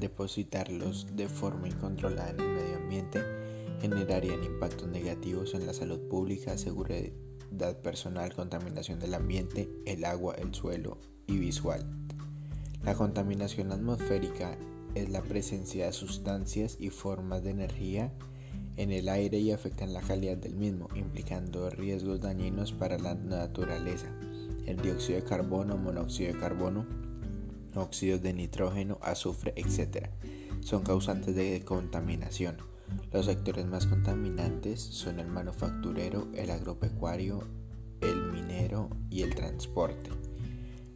depositarlos 0.00 1.06
de 1.14 1.28
forma 1.28 1.68
incontrolada 1.68 2.30
en 2.30 2.40
el 2.40 2.48
medio 2.48 2.76
ambiente, 2.76 3.20
generarían 3.80 4.42
impactos 4.42 4.88
negativos 4.88 5.54
en 5.54 5.66
la 5.66 5.74
salud 5.74 6.00
pública, 6.08 6.56
seguridad 6.56 7.76
personal, 7.82 8.34
contaminación 8.34 9.00
del 9.00 9.14
ambiente, 9.14 9.68
el 9.84 10.04
agua, 10.04 10.34
el 10.36 10.54
suelo 10.54 10.98
y 11.26 11.36
visual. 11.36 11.84
La 12.84 12.94
contaminación 12.94 13.70
atmosférica 13.70 14.56
es 14.94 15.10
la 15.10 15.22
presencia 15.22 15.86
de 15.86 15.92
sustancias 15.92 16.76
y 16.80 16.90
formas 16.90 17.42
de 17.42 17.50
energía 17.50 18.12
en 18.76 18.90
el 18.90 19.08
aire 19.08 19.38
y 19.38 19.52
afectan 19.52 19.92
la 19.92 20.00
calidad 20.00 20.36
del 20.36 20.54
mismo, 20.54 20.88
implicando 20.94 21.68
riesgos 21.70 22.20
dañinos 22.20 22.72
para 22.72 22.98
la 22.98 23.14
naturaleza. 23.14 24.08
El 24.66 24.78
dióxido 24.78 25.20
de 25.20 25.26
carbono, 25.26 25.76
monóxido 25.76 26.32
de 26.32 26.38
carbono, 26.38 26.86
óxidos 27.76 28.22
de 28.22 28.32
nitrógeno, 28.32 28.98
azufre, 29.02 29.52
etc. 29.56 30.08
son 30.60 30.82
causantes 30.82 31.34
de 31.34 31.62
contaminación. 31.64 32.56
Los 33.12 33.26
sectores 33.26 33.66
más 33.66 33.86
contaminantes 33.86 34.80
son 34.80 35.18
el 35.18 35.28
manufacturero, 35.28 36.28
el 36.34 36.50
agropecuario, 36.50 37.46
el 38.00 38.32
minero 38.32 38.90
y 39.10 39.22
el 39.22 39.34
transporte. 39.34 40.10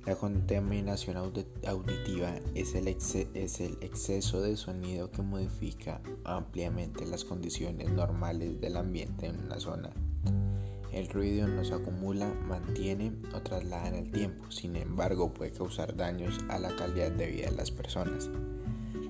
La 0.07 0.15
contaminación 0.15 1.17
auditiva 1.17 2.35
es 2.55 2.77
el, 2.77 2.87
exceso 2.87 4.41
de 4.41 4.57
sonido 4.57 5.11
que 5.11 5.23
modifica 5.23 6.01
ampliamente 6.25 7.05
las 7.07 7.25
condiciones 7.25 7.91
normales 7.91 8.61
del 8.61 8.77
ambiente 8.77 9.27
en 9.27 9.41
una 9.41 9.59
zona. 9.59 9.91
El 10.97 11.09
ruido 11.09 11.47
no 11.47 11.63
se 11.63 11.75
acumula, 11.75 12.27
mantiene 12.49 13.13
o 13.35 13.43
traslada 13.43 13.87
en 13.89 13.97
el 13.97 14.11
tiempo, 14.11 14.51
sin 14.51 14.77
embargo 14.77 15.35
puede 15.35 15.53
causar 15.53 15.95
daños 15.95 16.39
a 16.49 16.59
la 16.59 16.75
calidad 16.75 17.11
de 17.11 17.27
vida 17.27 17.51
de 17.51 17.57
las 17.57 17.71
personas. 17.71 18.31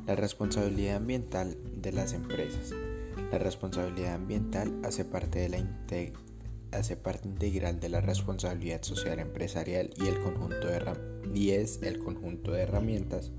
La 0.04 0.16
responsabilidad 0.16 0.96
ambiental 0.96 1.56
de 1.76 1.92
las 1.92 2.12
empresas. 2.12 2.72
La 3.30 3.38
responsabilidad 3.38 4.14
ambiental 4.14 4.74
hace 4.82 5.04
parte 5.04 5.38
de 5.38 5.48
la 5.48 5.58
integración 5.58 6.26
hace 6.72 6.96
parte 6.96 7.28
integral 7.28 7.78
de 7.78 7.88
la 7.88 8.00
responsabilidad 8.00 8.82
social 8.82 9.20
empresarial 9.20 9.90
y, 9.96 10.08
el 10.08 10.18
conjunto 10.20 10.66
de 10.66 10.82
y 11.32 11.50
es 11.50 11.80
el 11.82 12.00
conjunto 12.00 12.50
de 12.50 12.62
herramientas, 12.62 13.30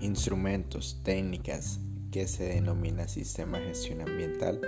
instrumentos, 0.00 1.00
técnicas 1.02 1.80
que 2.12 2.28
se 2.28 2.44
denomina 2.44 3.08
Sistema 3.08 3.58
de 3.58 3.66
Gestión 3.66 4.02
Ambiental 4.02 4.60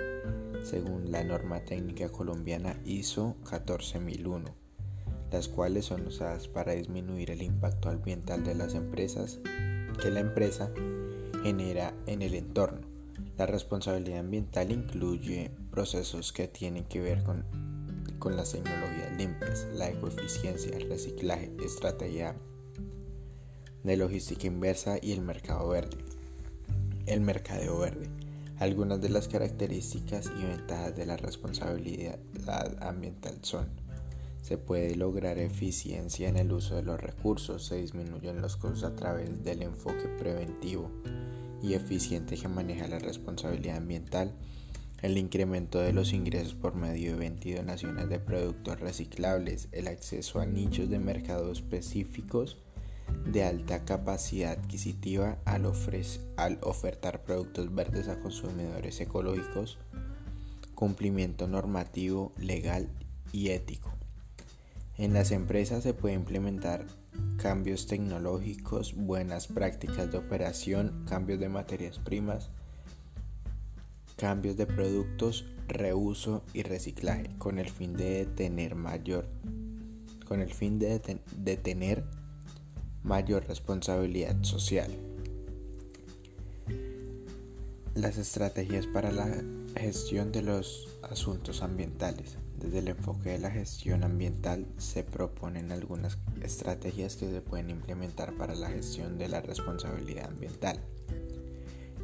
según 0.62 1.10
la 1.10 1.24
norma 1.24 1.60
técnica 1.60 2.08
colombiana 2.08 2.80
ISO 2.84 3.36
14001, 3.44 4.54
las 5.30 5.48
cuales 5.48 5.86
son 5.86 6.06
usadas 6.06 6.48
para 6.48 6.72
disminuir 6.72 7.30
el 7.30 7.42
impacto 7.42 7.88
ambiental 7.88 8.44
de 8.44 8.54
las 8.54 8.74
empresas 8.74 9.40
que 10.00 10.10
la 10.10 10.20
empresa 10.20 10.70
genera 11.42 11.94
en 12.06 12.22
el 12.22 12.34
entorno. 12.34 12.86
La 13.36 13.46
responsabilidad 13.46 14.20
ambiental 14.20 14.72
incluye 14.72 15.50
procesos 15.70 16.32
que 16.32 16.48
tienen 16.48 16.84
que 16.84 17.00
ver 17.00 17.22
con, 17.22 17.44
con 18.18 18.36
las 18.36 18.52
tecnologías 18.52 19.16
limpias, 19.16 19.66
la 19.74 19.88
ecoeficiencia, 19.88 20.76
el 20.76 20.88
reciclaje, 20.88 21.52
estrategia 21.64 22.36
de 23.84 23.96
logística 23.96 24.46
inversa 24.46 24.98
y 25.00 25.12
el 25.12 25.20
mercado 25.20 25.68
verde. 25.68 25.98
El 27.06 27.20
mercadeo 27.20 27.78
verde. 27.78 28.17
Algunas 28.60 29.00
de 29.00 29.08
las 29.08 29.28
características 29.28 30.32
y 30.36 30.44
ventajas 30.44 30.96
de 30.96 31.06
la 31.06 31.16
responsabilidad 31.16 32.18
ambiental 32.80 33.38
son 33.42 33.68
Se 34.42 34.58
puede 34.58 34.96
lograr 34.96 35.38
eficiencia 35.38 36.28
en 36.28 36.36
el 36.36 36.52
uso 36.52 36.74
de 36.74 36.82
los 36.82 37.00
recursos, 37.00 37.66
se 37.66 37.76
disminuyen 37.76 38.40
los 38.40 38.56
costos 38.56 38.82
a 38.82 38.96
través 38.96 39.44
del 39.44 39.62
enfoque 39.62 40.08
preventivo 40.18 40.90
y 41.62 41.74
eficiente 41.74 42.36
que 42.36 42.48
maneja 42.48 42.88
la 42.88 42.98
responsabilidad 42.98 43.76
ambiental, 43.76 44.32
el 45.02 45.18
incremento 45.18 45.78
de 45.78 45.92
los 45.92 46.12
ingresos 46.12 46.54
por 46.54 46.74
medio 46.74 47.12
de 47.12 47.18
venta 47.18 47.48
y 47.48 47.52
donaciones 47.52 48.08
de 48.08 48.18
productos 48.18 48.80
reciclables, 48.80 49.68
el 49.70 49.86
acceso 49.86 50.40
a 50.40 50.46
nichos 50.46 50.88
de 50.88 50.98
mercado 50.98 51.52
específicos 51.52 52.56
de 53.24 53.44
alta 53.44 53.84
capacidad 53.84 54.52
adquisitiva 54.52 55.38
al, 55.44 55.70
al 56.36 56.58
ofertar 56.62 57.22
productos 57.22 57.74
verdes 57.74 58.08
a 58.08 58.20
consumidores 58.20 59.00
ecológicos, 59.00 59.78
cumplimiento 60.74 61.46
normativo, 61.46 62.32
legal 62.38 62.88
y 63.32 63.50
ético. 63.50 63.92
En 64.96 65.12
las 65.12 65.30
empresas 65.30 65.82
se 65.82 65.94
puede 65.94 66.14
implementar 66.14 66.86
cambios 67.36 67.86
tecnológicos, 67.86 68.94
buenas 68.94 69.46
prácticas 69.46 70.10
de 70.10 70.18
operación, 70.18 71.04
cambios 71.08 71.38
de 71.38 71.48
materias 71.48 71.98
primas, 71.98 72.50
cambios 74.16 74.56
de 74.56 74.66
productos, 74.66 75.46
reuso 75.68 76.42
y 76.52 76.62
reciclaje 76.62 77.30
con 77.38 77.58
el 77.58 77.68
fin 77.68 77.94
de 77.94 78.26
tener 78.26 78.74
mayor 78.74 79.28
con 80.28 80.42
el 80.42 80.52
fin 80.52 80.78
de, 80.78 81.00
de 81.36 81.56
tener 81.56 82.04
mayor 83.02 83.46
responsabilidad 83.46 84.42
social. 84.42 84.90
Las 87.94 88.16
estrategias 88.16 88.86
para 88.86 89.10
la 89.10 89.26
gestión 89.76 90.30
de 90.32 90.42
los 90.42 90.98
asuntos 91.02 91.62
ambientales. 91.62 92.38
Desde 92.58 92.78
el 92.80 92.88
enfoque 92.88 93.30
de 93.30 93.38
la 93.38 93.50
gestión 93.50 94.02
ambiental 94.04 94.66
se 94.78 95.04
proponen 95.04 95.70
algunas 95.70 96.18
estrategias 96.42 97.16
que 97.16 97.30
se 97.30 97.40
pueden 97.40 97.70
implementar 97.70 98.36
para 98.36 98.54
la 98.54 98.68
gestión 98.68 99.18
de 99.18 99.28
la 99.28 99.40
responsabilidad 99.40 100.26
ambiental. 100.26 100.80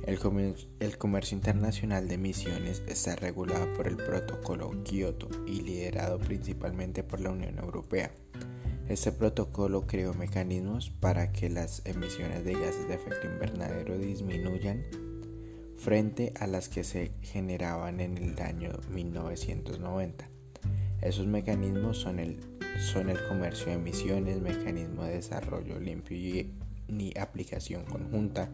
El 0.06 0.18
comercio, 0.18 1.36
internacional 1.36 2.08
de 2.08 2.14
emisiones 2.14 2.82
está 2.86 3.16
regulado 3.16 3.72
por 3.72 3.88
el 3.88 3.96
Protocolo 3.96 4.70
Kioto 4.84 5.28
y 5.46 5.62
liderado 5.62 6.18
principalmente 6.18 7.02
por 7.02 7.20
la 7.20 7.30
Unión 7.30 7.58
Europea. 7.58 8.12
Este 8.88 9.12
protocolo 9.12 9.86
creó 9.86 10.12
mecanismos 10.12 10.90
para 10.90 11.32
que 11.32 11.48
las 11.48 11.80
emisiones 11.86 12.44
de 12.44 12.52
gases 12.52 12.86
de 12.86 12.94
efecto 12.94 13.26
invernadero 13.26 13.96
disminuyan 13.96 14.84
frente 15.78 16.34
a 16.38 16.46
las 16.46 16.68
que 16.68 16.84
se 16.84 17.12
generaban 17.22 18.00
en 18.00 18.18
el 18.18 18.38
año 18.42 18.72
1990. 18.90 20.28
Esos 21.00 21.26
mecanismos 21.26 21.96
son 21.96 22.18
el, 22.18 22.38
son 22.78 23.08
el 23.08 23.26
comercio 23.26 23.66
de 23.66 23.74
emisiones, 23.74 24.42
mecanismo 24.42 25.04
de 25.04 25.14
desarrollo 25.14 25.80
limpio 25.80 26.16
y 26.18 27.18
aplicación 27.18 27.84
conjunta, 27.84 28.50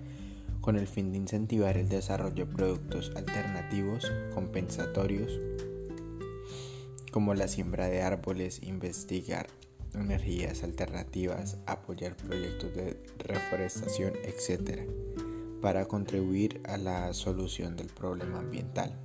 con 0.60 0.76
el 0.76 0.86
fin 0.86 1.10
de 1.10 1.18
incentivar 1.18 1.76
el 1.76 1.88
desarrollo 1.88 2.46
de 2.46 2.52
productos 2.52 3.10
alternativos 3.16 4.12
compensatorios 4.32 5.40
como 7.10 7.34
la 7.34 7.48
siembra 7.48 7.88
de 7.88 8.02
árboles, 8.02 8.62
investigar 8.62 9.48
energías 9.94 10.62
alternativas, 10.62 11.58
apoyar 11.66 12.16
proyectos 12.16 12.74
de 12.74 13.02
reforestación, 13.18 14.12
etc., 14.24 14.88
para 15.60 15.86
contribuir 15.86 16.60
a 16.64 16.76
la 16.76 17.12
solución 17.12 17.76
del 17.76 17.88
problema 17.88 18.38
ambiental. 18.38 18.98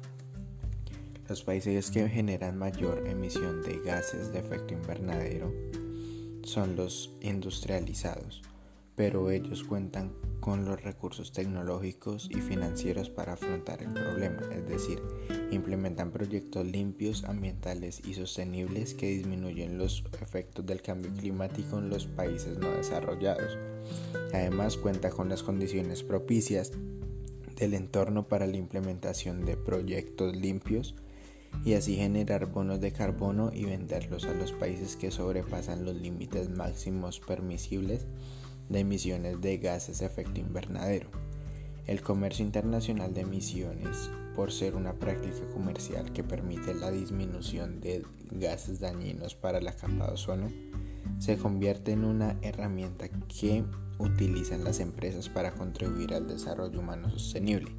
Los 1.27 1.43
países 1.43 1.91
que 1.91 2.07
generan 2.07 2.57
mayor 2.57 3.07
emisión 3.07 3.63
de 3.63 3.79
gases 3.79 4.31
de 4.31 4.39
efecto 4.39 4.73
invernadero 4.73 5.51
son 6.43 6.75
los 6.75 7.15
industrializados, 7.21 8.43
pero 8.95 9.29
ellos 9.29 9.63
cuentan 9.63 10.13
con 10.39 10.63
los 10.63 10.83
recursos 10.83 11.31
tecnológicos 11.31 12.29
y 12.29 12.35
financieros 12.35 13.09
para 13.09 13.33
afrontar 13.33 13.81
el 13.81 13.91
problema, 13.91 14.41
es 14.53 14.67
decir, 14.67 15.01
implementan 15.51 16.11
proyectos 16.11 16.65
limpios, 16.65 17.23
ambientales 17.23 18.01
y 18.05 18.13
sostenibles 18.13 18.93
que 18.93 19.09
disminuyen 19.09 19.77
los 19.77 20.03
efectos 20.21 20.65
del 20.65 20.81
cambio 20.81 21.11
climático 21.13 21.79
en 21.79 21.89
los 21.89 22.05
países 22.05 22.59
no 22.59 22.69
desarrollados. 22.71 23.57
Además, 24.33 24.77
cuenta 24.77 25.09
con 25.09 25.29
las 25.29 25.41
condiciones 25.41 26.03
propicias 26.03 26.71
del 27.55 27.73
entorno 27.73 28.27
para 28.27 28.47
la 28.47 28.57
implementación 28.57 29.45
de 29.45 29.57
proyectos 29.57 30.35
limpios 30.35 30.93
y 31.63 31.73
así 31.73 31.95
generar 31.95 32.47
bonos 32.47 32.81
de 32.81 32.91
carbono 32.91 33.49
y 33.53 33.65
venderlos 33.65 34.25
a 34.25 34.33
los 34.33 34.51
países 34.51 34.95
que 34.95 35.09
sobrepasan 35.09 35.85
los 35.85 35.95
límites 35.95 36.49
máximos 36.49 37.19
permisibles 37.19 38.05
de 38.69 38.79
emisiones 38.79 39.41
de 39.41 39.57
gases 39.57 39.99
de 39.99 40.05
efecto 40.05 40.39
invernadero. 40.39 41.09
El 41.87 42.01
comercio 42.01 42.43
internacional 42.43 43.13
de 43.13 43.21
emisiones, 43.21 44.09
por 44.35 44.51
ser 44.51 44.75
una 44.75 44.93
práctica 44.93 45.47
comercial 45.53 46.11
que 46.13 46.23
permite 46.23 46.73
la 46.73 46.91
disminución 46.91 47.79
de 47.79 48.03
gases 48.31 48.79
dañinos 48.79 49.35
para 49.35 49.61
la 49.61 49.73
capa 49.73 50.07
de 50.07 50.13
ozono, 50.13 50.51
se 51.19 51.37
convierte 51.37 51.91
en 51.91 52.03
una 52.03 52.37
herramienta 52.41 53.07
que 53.09 53.63
utilizan 53.99 54.63
las 54.63 54.79
empresas 54.79 55.29
para 55.29 55.53
contribuir 55.53 56.13
al 56.13 56.27
desarrollo 56.27 56.79
humano 56.79 57.09
sostenible 57.09 57.71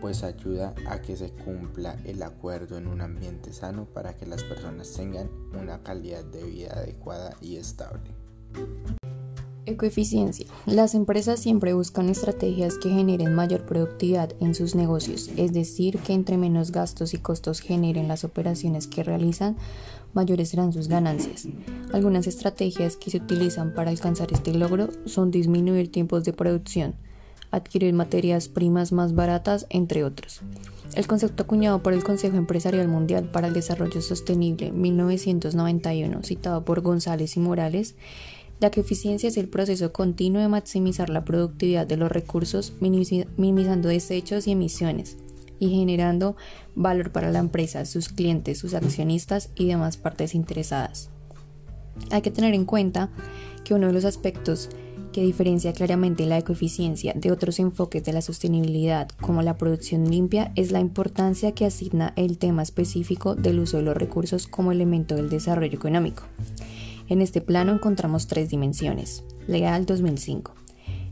pues 0.00 0.22
ayuda 0.22 0.74
a 0.88 1.00
que 1.00 1.16
se 1.16 1.30
cumpla 1.30 1.96
el 2.04 2.22
acuerdo 2.22 2.78
en 2.78 2.86
un 2.86 3.00
ambiente 3.00 3.52
sano 3.52 3.86
para 3.86 4.16
que 4.16 4.26
las 4.26 4.42
personas 4.44 4.92
tengan 4.92 5.28
una 5.58 5.82
calidad 5.82 6.24
de 6.24 6.44
vida 6.44 6.74
adecuada 6.74 7.34
y 7.40 7.56
estable. 7.56 8.14
Ecoeficiencia. 9.66 10.46
Las 10.64 10.94
empresas 10.94 11.40
siempre 11.40 11.74
buscan 11.74 12.08
estrategias 12.08 12.78
que 12.78 12.88
generen 12.88 13.34
mayor 13.34 13.66
productividad 13.66 14.32
en 14.40 14.54
sus 14.54 14.76
negocios, 14.76 15.28
es 15.36 15.52
decir, 15.52 15.98
que 15.98 16.12
entre 16.12 16.36
menos 16.38 16.70
gastos 16.70 17.14
y 17.14 17.18
costos 17.18 17.60
generen 17.60 18.06
las 18.06 18.22
operaciones 18.22 18.86
que 18.86 19.02
realizan, 19.02 19.56
mayores 20.14 20.50
serán 20.50 20.72
sus 20.72 20.86
ganancias. 20.86 21.48
Algunas 21.92 22.28
estrategias 22.28 22.96
que 22.96 23.10
se 23.10 23.18
utilizan 23.18 23.74
para 23.74 23.90
alcanzar 23.90 24.32
este 24.32 24.54
logro 24.54 24.88
son 25.04 25.32
disminuir 25.32 25.90
tiempos 25.90 26.24
de 26.24 26.32
producción, 26.32 26.94
adquirir 27.50 27.92
materias 27.92 28.48
primas 28.48 28.92
más 28.92 29.14
baratas, 29.14 29.66
entre 29.68 30.04
otros. 30.04 30.42
El 30.94 31.06
concepto 31.06 31.42
acuñado 31.42 31.82
por 31.82 31.92
el 31.92 32.04
Consejo 32.04 32.36
Empresarial 32.36 32.88
Mundial 32.88 33.30
para 33.30 33.48
el 33.48 33.52
Desarrollo 33.52 34.00
Sostenible 34.00 34.70
1991, 34.70 36.22
citado 36.22 36.64
por 36.64 36.80
González 36.80 37.36
y 37.36 37.40
Morales, 37.40 37.96
la 38.60 38.70
que 38.70 38.80
eficiencia 38.80 39.28
es 39.28 39.36
el 39.36 39.48
proceso 39.48 39.92
continuo 39.92 40.40
de 40.40 40.48
maximizar 40.48 41.10
la 41.10 41.24
productividad 41.24 41.86
de 41.86 41.96
los 41.96 42.10
recursos, 42.10 42.72
minimizando 42.80 43.88
desechos 43.88 44.46
y 44.46 44.52
emisiones 44.52 45.18
y 45.58 45.70
generando 45.70 46.36
valor 46.74 47.12
para 47.12 47.30
la 47.30 47.38
empresa, 47.38 47.84
sus 47.84 48.08
clientes, 48.08 48.58
sus 48.58 48.74
accionistas 48.74 49.50
y 49.54 49.66
demás 49.66 49.96
partes 49.96 50.34
interesadas. 50.34 51.10
Hay 52.10 52.22
que 52.22 52.30
tener 52.30 52.54
en 52.54 52.66
cuenta 52.66 53.10
que 53.64 53.74
uno 53.74 53.86
de 53.86 53.92
los 53.92 54.04
aspectos 54.04 54.68
que 55.12 55.22
diferencia 55.22 55.72
claramente 55.72 56.26
la 56.26 56.36
ecoeficiencia 56.36 57.14
de 57.14 57.32
otros 57.32 57.58
enfoques 57.58 58.04
de 58.04 58.12
la 58.12 58.20
sostenibilidad 58.20 59.08
como 59.22 59.40
la 59.40 59.56
producción 59.56 60.10
limpia 60.10 60.52
es 60.56 60.72
la 60.72 60.80
importancia 60.80 61.52
que 61.52 61.64
asigna 61.64 62.12
el 62.16 62.36
tema 62.36 62.62
específico 62.62 63.34
del 63.34 63.60
uso 63.60 63.78
de 63.78 63.84
los 63.84 63.96
recursos 63.96 64.46
como 64.46 64.72
elemento 64.72 65.14
del 65.14 65.30
desarrollo 65.30 65.74
económico. 65.74 66.24
En 67.08 67.22
este 67.22 67.40
plano 67.40 67.72
encontramos 67.72 68.26
tres 68.26 68.50
dimensiones. 68.50 69.24
Legal 69.46 69.86
2005. 69.86 70.54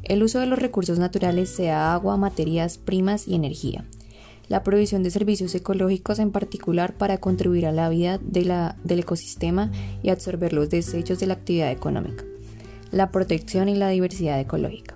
El 0.02 0.22
uso 0.22 0.40
de 0.40 0.46
los 0.46 0.58
recursos 0.58 0.98
naturales 0.98 1.48
sea 1.50 1.94
agua, 1.94 2.16
materias 2.16 2.78
primas 2.78 3.26
y 3.28 3.34
energía. 3.34 3.84
La 4.48 4.62
provisión 4.62 5.02
de 5.02 5.10
servicios 5.10 5.54
ecológicos 5.54 6.18
en 6.18 6.30
particular 6.30 6.94
para 6.98 7.18
contribuir 7.18 7.66
a 7.66 7.72
la 7.72 7.88
vida 7.88 8.18
del 8.18 8.98
ecosistema 8.98 9.72
y 10.02 10.10
absorber 10.10 10.52
los 10.52 10.68
desechos 10.68 11.20
de 11.20 11.26
la 11.26 11.34
actividad 11.34 11.70
económica 11.70 12.24
la 12.94 13.10
protección 13.10 13.68
y 13.68 13.74
la 13.74 13.88
diversidad 13.88 14.38
ecológica. 14.38 14.94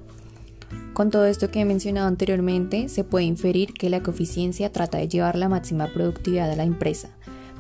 Con 0.94 1.10
todo 1.10 1.26
esto 1.26 1.50
que 1.50 1.60
he 1.60 1.64
mencionado 1.64 2.06
anteriormente, 2.06 2.88
se 2.88 3.02
puede 3.02 3.24
inferir 3.24 3.72
que 3.72 3.90
la 3.90 4.02
coeficiencia 4.02 4.70
trata 4.72 4.98
de 4.98 5.08
llevar 5.08 5.36
la 5.36 5.48
máxima 5.48 5.88
productividad 5.92 6.50
a 6.50 6.56
la 6.56 6.62
empresa, 6.62 7.10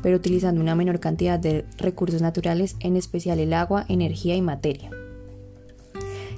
pero 0.02 0.16
utilizando 0.16 0.60
una 0.60 0.74
menor 0.74 1.00
cantidad 1.00 1.38
de 1.38 1.64
recursos 1.76 2.22
naturales, 2.22 2.76
en 2.80 2.96
especial 2.96 3.38
el 3.38 3.52
agua, 3.52 3.84
energía 3.88 4.36
y 4.36 4.42
materia. 4.42 4.90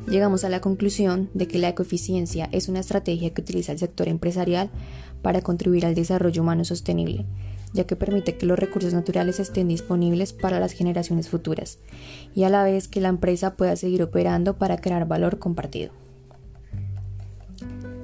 Llegamos 0.09 0.45
a 0.45 0.49
la 0.49 0.61
conclusión 0.61 1.31
de 1.35 1.47
que 1.47 1.59
la 1.59 1.69
ecoeficiencia 1.69 2.49
es 2.53 2.69
una 2.69 2.81
estrategia 2.81 3.31
que 3.31 3.43
utiliza 3.43 3.73
el 3.73 3.79
sector 3.79 4.09
empresarial 4.09 4.71
para 5.23 5.43
contribuir 5.43 5.87
al 5.87 5.95
desarrollo 5.95 6.43
humano 6.43 6.65
sostenible, 6.65 7.27
ya 7.73 7.85
que 7.85 7.97
permite 7.97 8.37
que 8.37 8.47
los 8.47 8.59
recursos 8.59 8.93
naturales 8.95 9.39
estén 9.39 9.69
disponibles 9.69 10.33
para 10.33 10.59
las 10.59 10.73
generaciones 10.73 11.29
futuras 11.29 11.79
y 12.35 12.45
a 12.45 12.49
la 12.49 12.65
vez 12.65 12.89
que 12.89 13.01
la 13.01 13.09
empresa 13.09 13.55
pueda 13.57 13.77
seguir 13.77 14.03
operando 14.03 14.57
para 14.57 14.79
crear 14.79 15.07
valor 15.07 15.39
compartido. 15.39 15.93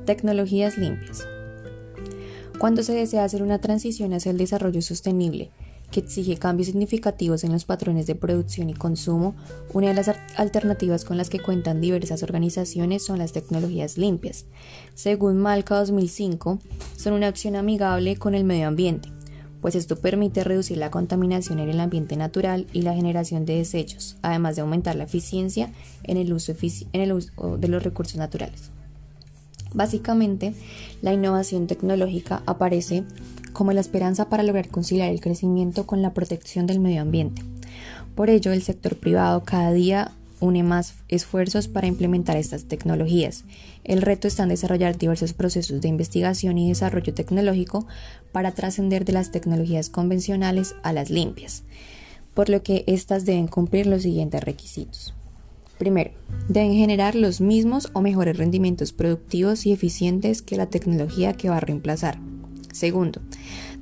Tecnologías 0.05 0.79
limpias. 0.79 1.27
Cuando 2.59 2.83
se 2.83 2.95
desea 2.95 3.23
hacer 3.23 3.43
una 3.43 3.61
transición 3.61 4.15
hacia 4.15 4.31
el 4.31 4.39
desarrollo 4.39 4.81
sostenible 4.81 5.51
que 5.91 6.01
exige 6.01 6.39
cambios 6.39 6.69
significativos 6.69 7.45
en 7.45 7.53
los 7.53 7.67
patrones 7.67 8.07
de 8.07 8.15
producción 8.15 8.71
y 8.71 8.75
consumo, 8.75 9.37
una 9.75 9.89
de 9.89 9.95
las 9.95 10.11
alternativas 10.37 11.05
con 11.05 11.19
las 11.19 11.29
que 11.29 11.39
cuentan 11.39 11.83
diversas 11.83 12.23
organizaciones 12.23 13.05
son 13.05 13.19
las 13.19 13.33
tecnologías 13.33 13.99
limpias. 13.99 14.47
Según 14.95 15.37
Malca 15.37 15.77
2005, 15.77 16.59
son 16.97 17.13
una 17.13 17.29
opción 17.29 17.57
amigable 17.57 18.17
con 18.17 18.35
el 18.35 18.45
medio 18.45 18.69
ambiente, 18.69 19.11
pues 19.61 19.75
esto 19.75 19.97
permite 19.97 20.43
reducir 20.43 20.79
la 20.79 20.91
contaminación 20.91 21.59
en 21.59 21.69
el 21.69 21.79
ambiente 21.79 22.17
natural 22.17 22.67
y 22.73 22.83
la 22.83 22.95
generación 22.95 23.45
de 23.45 23.59
desechos, 23.59 24.17
además 24.23 24.57
de 24.57 24.63
aumentar 24.63 24.97
la 24.97 25.05
eficiencia 25.05 25.73
en 26.05 26.17
el 26.17 26.33
uso, 26.33 26.55
en 26.93 27.01
el 27.01 27.13
uso 27.13 27.59
de 27.59 27.69
los 27.69 27.83
recursos 27.83 28.17
naturales. 28.17 28.71
Básicamente, 29.77 30.55
la 31.03 31.13
innovación 31.13 31.67
tecnológica 31.67 32.43
aparece 32.47 33.05
como 33.53 33.73
la 33.73 33.83
esperanza 33.83 34.31
para 34.31 34.43
lograr 34.43 34.69
conciliar 34.69 35.11
el 35.11 35.21
crecimiento 35.21 35.87
con 35.87 36.01
la 36.01 36.15
protección 36.15 36.67
del 36.67 36.81
medio 36.81 37.03
ambiente. 37.03 37.43
Por 38.15 38.31
ello, 38.31 38.53
el 38.53 38.63
sector 38.63 38.97
privado 38.97 39.45
cada 39.45 39.73
día 39.73 40.13
une 40.41 40.63
más 40.63 40.95
esfuerzos 41.09 41.69
para 41.69 41.87
implementar 41.87 42.39
estas 42.39 42.65
tecnologías. 42.65 43.45
El 43.85 44.01
reto 44.01 44.29
está 44.29 44.45
en 44.45 44.49
desarrollar 44.49 44.97
diversos 44.97 45.35
procesos 45.35 45.83
de 45.83 45.89
investigación 45.89 46.57
y 46.57 46.71
desarrollo 46.71 47.13
tecnológico 47.13 47.87
para 48.33 48.53
trascender 48.53 49.05
de 49.05 49.13
las 49.13 49.31
tecnologías 49.31 49.91
convencionales 49.91 50.75
a 50.85 50.95
las 50.95 51.11
limpias, 51.11 51.65
por 52.33 52.49
lo 52.49 52.63
que 52.63 52.83
éstas 52.87 53.27
deben 53.27 53.47
cumplir 53.47 53.87
los 53.87 54.03
siguientes 54.03 54.43
requisitos. 54.43 55.13
Primero, 55.79 56.11
deben 56.49 56.75
generar 56.75 57.15
los 57.15 57.41
mismos 57.41 57.91
o 57.93 58.01
mejores 58.01 58.39
rendimientos 58.39 58.93
productivos 58.93 59.67
y 59.67 59.73
eficientes 59.73 60.41
que 60.41 60.57
la 60.57 60.67
tecnología 60.67 61.35
que 61.35 61.51
va 61.51 61.59
a 61.59 61.61
reemplazar. 61.61 62.19
Segundo, 62.73 63.21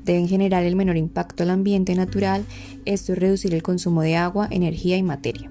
deben 0.05 0.29
generar 0.29 0.65
el 0.65 0.77
menor 0.77 0.97
impacto 0.97 1.45
al 1.45 1.51
ambiente 1.51 1.95
natural, 1.95 2.45
esto 2.85 3.13
es 3.13 3.19
reducir 3.19 3.55
el 3.55 3.63
consumo 3.63 4.03
de 4.03 4.17
agua, 4.17 4.49
energía 4.51 4.97
y 4.97 5.03
materia. 5.03 5.51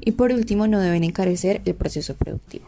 Y 0.00 0.12
por 0.12 0.32
último, 0.32 0.66
no 0.66 0.80
deben 0.80 1.04
encarecer 1.04 1.62
el 1.64 1.74
proceso 1.74 2.14
productivo. 2.14 2.66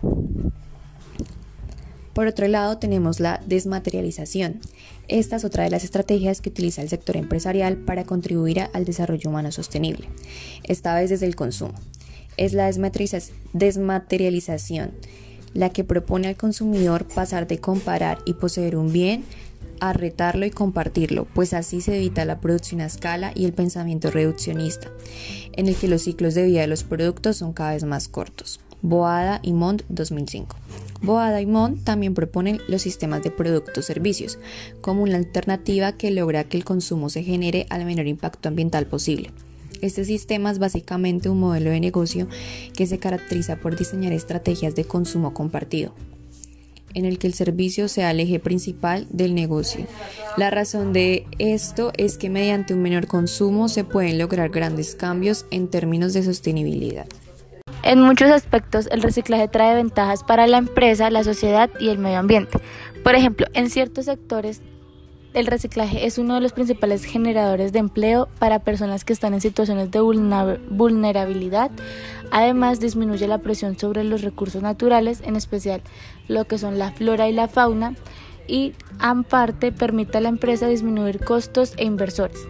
Por 2.12 2.27
otro 2.27 2.49
lado, 2.49 2.79
tenemos 2.79 3.21
la 3.21 3.40
desmaterialización. 3.47 4.61
Esta 5.07 5.37
es 5.37 5.44
otra 5.44 5.64
de 5.64 5.71
las 5.71 5.85
estrategias 5.85 6.40
que 6.40 6.51
utiliza 6.51 6.83
el 6.83 6.88
sector 6.88 7.16
empresarial 7.16 7.77
para 7.77 8.05
contribuir 8.05 8.62
al 8.73 8.85
desarrollo 8.85 9.31
humano 9.31 9.53
sostenible, 9.53 10.09
esta 10.64 10.94
vez 10.97 11.11
desde 11.11 11.27
el 11.27 11.37
consumo. 11.37 11.75
Es 12.38 12.55
la 12.55 12.70
desmaterialización, 13.53 14.92
la 15.55 15.68
que 15.70 15.85
propone 15.85 16.29
al 16.29 16.37
consumidor 16.37 17.07
pasar 17.07 17.46
de 17.46 17.59
comparar 17.59 18.18
y 18.24 18.33
poseer 18.35 18.77
un 18.77 18.92
bien 18.92 19.24
a 19.81 19.92
retarlo 19.92 20.46
y 20.46 20.51
compartirlo, 20.51 21.27
pues 21.35 21.53
así 21.53 21.81
se 21.81 21.96
evita 21.96 22.24
la 22.24 22.40
producción 22.40 22.81
a 22.81 22.87
escala 22.87 23.33
y 23.35 23.44
el 23.44 23.53
pensamiento 23.53 24.11
reduccionista, 24.11 24.90
en 25.53 25.68
el 25.68 25.77
que 25.77 25.88
los 25.88 26.03
ciclos 26.03 26.35
de 26.35 26.46
vida 26.46 26.62
de 26.62 26.66
los 26.66 26.85
productos 26.85 27.37
son 27.37 27.53
cada 27.53 27.72
vez 27.72 27.85
más 27.85 28.09
cortos. 28.09 28.61
Boada 28.83 29.40
y 29.42 29.53
Mont 29.53 29.83
2005. 29.88 30.57
Boada 31.03 31.40
y 31.40 31.46
Mont 31.46 31.85
también 31.85 32.14
proponen 32.14 32.61
los 32.68 32.83
sistemas 32.83 33.22
de 33.22 33.31
productos-servicios 33.31 34.38
como 34.81 35.03
una 35.03 35.16
alternativa 35.16 35.92
que 35.92 36.11
logra 36.11 36.44
que 36.44 36.57
el 36.57 36.64
consumo 36.64 37.09
se 37.09 37.22
genere 37.22 37.66
al 37.70 37.85
menor 37.85 38.07
impacto 38.07 38.48
ambiental 38.48 38.87
posible. 38.87 39.33
Este 39.81 40.05
sistema 40.05 40.51
es 40.51 40.59
básicamente 40.59 41.29
un 41.29 41.38
modelo 41.38 41.71
de 41.71 41.81
negocio 41.81 42.27
que 42.77 42.87
se 42.87 42.99
caracteriza 42.99 43.57
por 43.57 43.77
diseñar 43.77 44.12
estrategias 44.12 44.75
de 44.75 44.85
consumo 44.85 45.35
compartido, 45.35 45.95
en 46.95 47.05
el 47.05 47.19
que 47.19 47.29
el 47.29 47.35
servicio 47.35 47.87
sea 47.87 48.11
el 48.11 48.21
eje 48.21 48.41
principal 48.41 49.07
del 49.11 49.35
negocio. 49.35 49.87
La 50.37 50.51
razón 50.51 50.93
de 50.93 51.27
esto 51.38 51.93
es 51.97 52.19
que 52.19 52.29
mediante 52.29 52.75
un 52.75 52.83
menor 52.83 53.07
consumo 53.07 53.69
se 53.69 53.85
pueden 53.85 54.19
lograr 54.19 54.51
grandes 54.51 54.97
cambios 54.97 55.47
en 55.51 55.69
términos 55.69 56.12
de 56.12 56.25
sostenibilidad. 56.25 57.07
En 57.85 58.01
muchos 58.01 58.31
aspectos, 58.31 58.88
el 58.91 59.03
reciclaje 59.03 59.47
trae 59.47 59.77
ventajas 59.77 60.25
para 60.25 60.49
la 60.49 60.59
empresa, 60.59 61.11
la 61.11 61.23
sociedad 61.23 61.71
y 61.79 61.88
el 61.88 61.99
medio 61.99 62.19
ambiente. 62.19 62.59
Por 63.05 63.14
ejemplo, 63.14 63.47
en 63.55 63.71
ciertos 63.71 64.07
sectores 64.07 64.61
el 65.35 65.47
reciclaje 65.47 66.07
es 66.07 66.19
uno 66.19 66.35
de 66.35 66.41
los 66.41 66.53
principales 66.53 67.05
generadores 67.05 67.73
de 67.73 67.79
empleo 67.79 68.29
para 68.38 68.61
personas 68.61 69.05
que 69.05 69.12
están 69.12 69.35
en 69.35 69.41
situaciones 69.41 69.91
de 69.91 70.01
vulnerabilidad. 70.01 71.71
Además, 72.31 72.81
disminuye 72.81 73.27
la 73.29 73.38
presión 73.38 73.79
sobre 73.79 74.05
los 74.05 74.23
recursos 74.23 74.62
naturales, 74.62 75.23
en 75.25 75.37
especial 75.37 75.83
lo 76.29 76.47
que 76.47 76.59
son 76.59 76.79
la 76.79 76.93
flora 76.93 77.29
y 77.29 77.33
la 77.33 77.49
fauna, 77.49 77.95
y 78.47 78.73
en 79.03 79.25
parte 79.25 79.73
permite 79.73 80.19
a 80.19 80.21
la 80.23 80.31
empresa 80.31 80.67
disminuir 80.67 81.23
costos 81.23 81.75
e 81.77 81.85
inversores. 81.85 82.47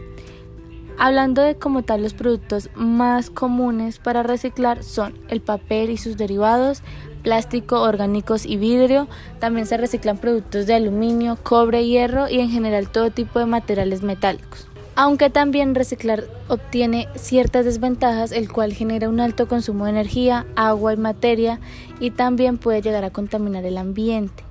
Hablando 1.00 1.42
de 1.42 1.56
como 1.56 1.82
tal 1.82 2.02
los 2.02 2.12
productos 2.12 2.70
más 2.74 3.30
comunes 3.30 4.00
para 4.00 4.24
reciclar 4.24 4.82
son 4.82 5.16
el 5.28 5.40
papel 5.40 5.90
y 5.90 5.96
sus 5.96 6.16
derivados, 6.16 6.82
plástico, 7.28 7.82
orgánicos 7.82 8.46
y 8.46 8.56
vidrio. 8.56 9.06
También 9.38 9.66
se 9.66 9.76
reciclan 9.76 10.16
productos 10.16 10.64
de 10.66 10.72
aluminio, 10.72 11.36
cobre, 11.42 11.86
hierro 11.86 12.26
y 12.26 12.40
en 12.40 12.48
general 12.48 12.88
todo 12.88 13.10
tipo 13.10 13.38
de 13.38 13.44
materiales 13.44 14.02
metálicos. 14.02 14.66
Aunque 14.94 15.28
también 15.28 15.74
reciclar 15.74 16.24
obtiene 16.48 17.06
ciertas 17.16 17.66
desventajas, 17.66 18.32
el 18.32 18.50
cual 18.50 18.72
genera 18.72 19.10
un 19.10 19.20
alto 19.20 19.46
consumo 19.46 19.84
de 19.84 19.90
energía, 19.90 20.46
agua 20.56 20.94
y 20.94 20.96
materia 20.96 21.60
y 22.00 22.12
también 22.12 22.56
puede 22.56 22.80
llegar 22.80 23.04
a 23.04 23.10
contaminar 23.10 23.66
el 23.66 23.76
ambiente. 23.76 24.42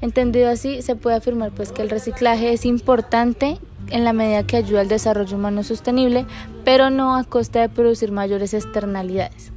Entendido 0.00 0.50
así, 0.50 0.82
se 0.82 0.94
puede 0.94 1.16
afirmar 1.16 1.50
pues 1.50 1.72
que 1.72 1.82
el 1.82 1.90
reciclaje 1.90 2.52
es 2.52 2.64
importante 2.64 3.58
en 3.90 4.04
la 4.04 4.12
medida 4.12 4.46
que 4.46 4.56
ayuda 4.56 4.82
al 4.82 4.88
desarrollo 4.88 5.36
humano 5.36 5.64
sostenible, 5.64 6.26
pero 6.64 6.90
no 6.90 7.16
a 7.16 7.24
costa 7.24 7.60
de 7.60 7.68
producir 7.68 8.12
mayores 8.12 8.54
externalidades. 8.54 9.50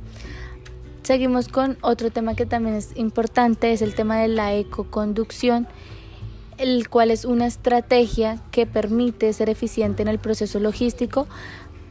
Seguimos 1.03 1.49
con 1.49 1.77
otro 1.81 2.11
tema 2.11 2.33
que 2.33 2.45
también 2.45 2.75
es 2.77 2.95
importante, 2.95 3.73
es 3.73 3.81
el 3.81 3.93
tema 3.93 4.19
de 4.19 4.29
la 4.29 4.53
ecoconducción, 4.53 5.67
el 6.57 6.87
cual 6.87 7.11
es 7.11 7.25
una 7.25 7.45
estrategia 7.45 8.41
que 8.51 8.65
permite 8.65 9.33
ser 9.33 9.49
eficiente 9.49 10.01
en 10.01 10.07
el 10.07 10.17
proceso 10.17 10.61
logístico, 10.61 11.27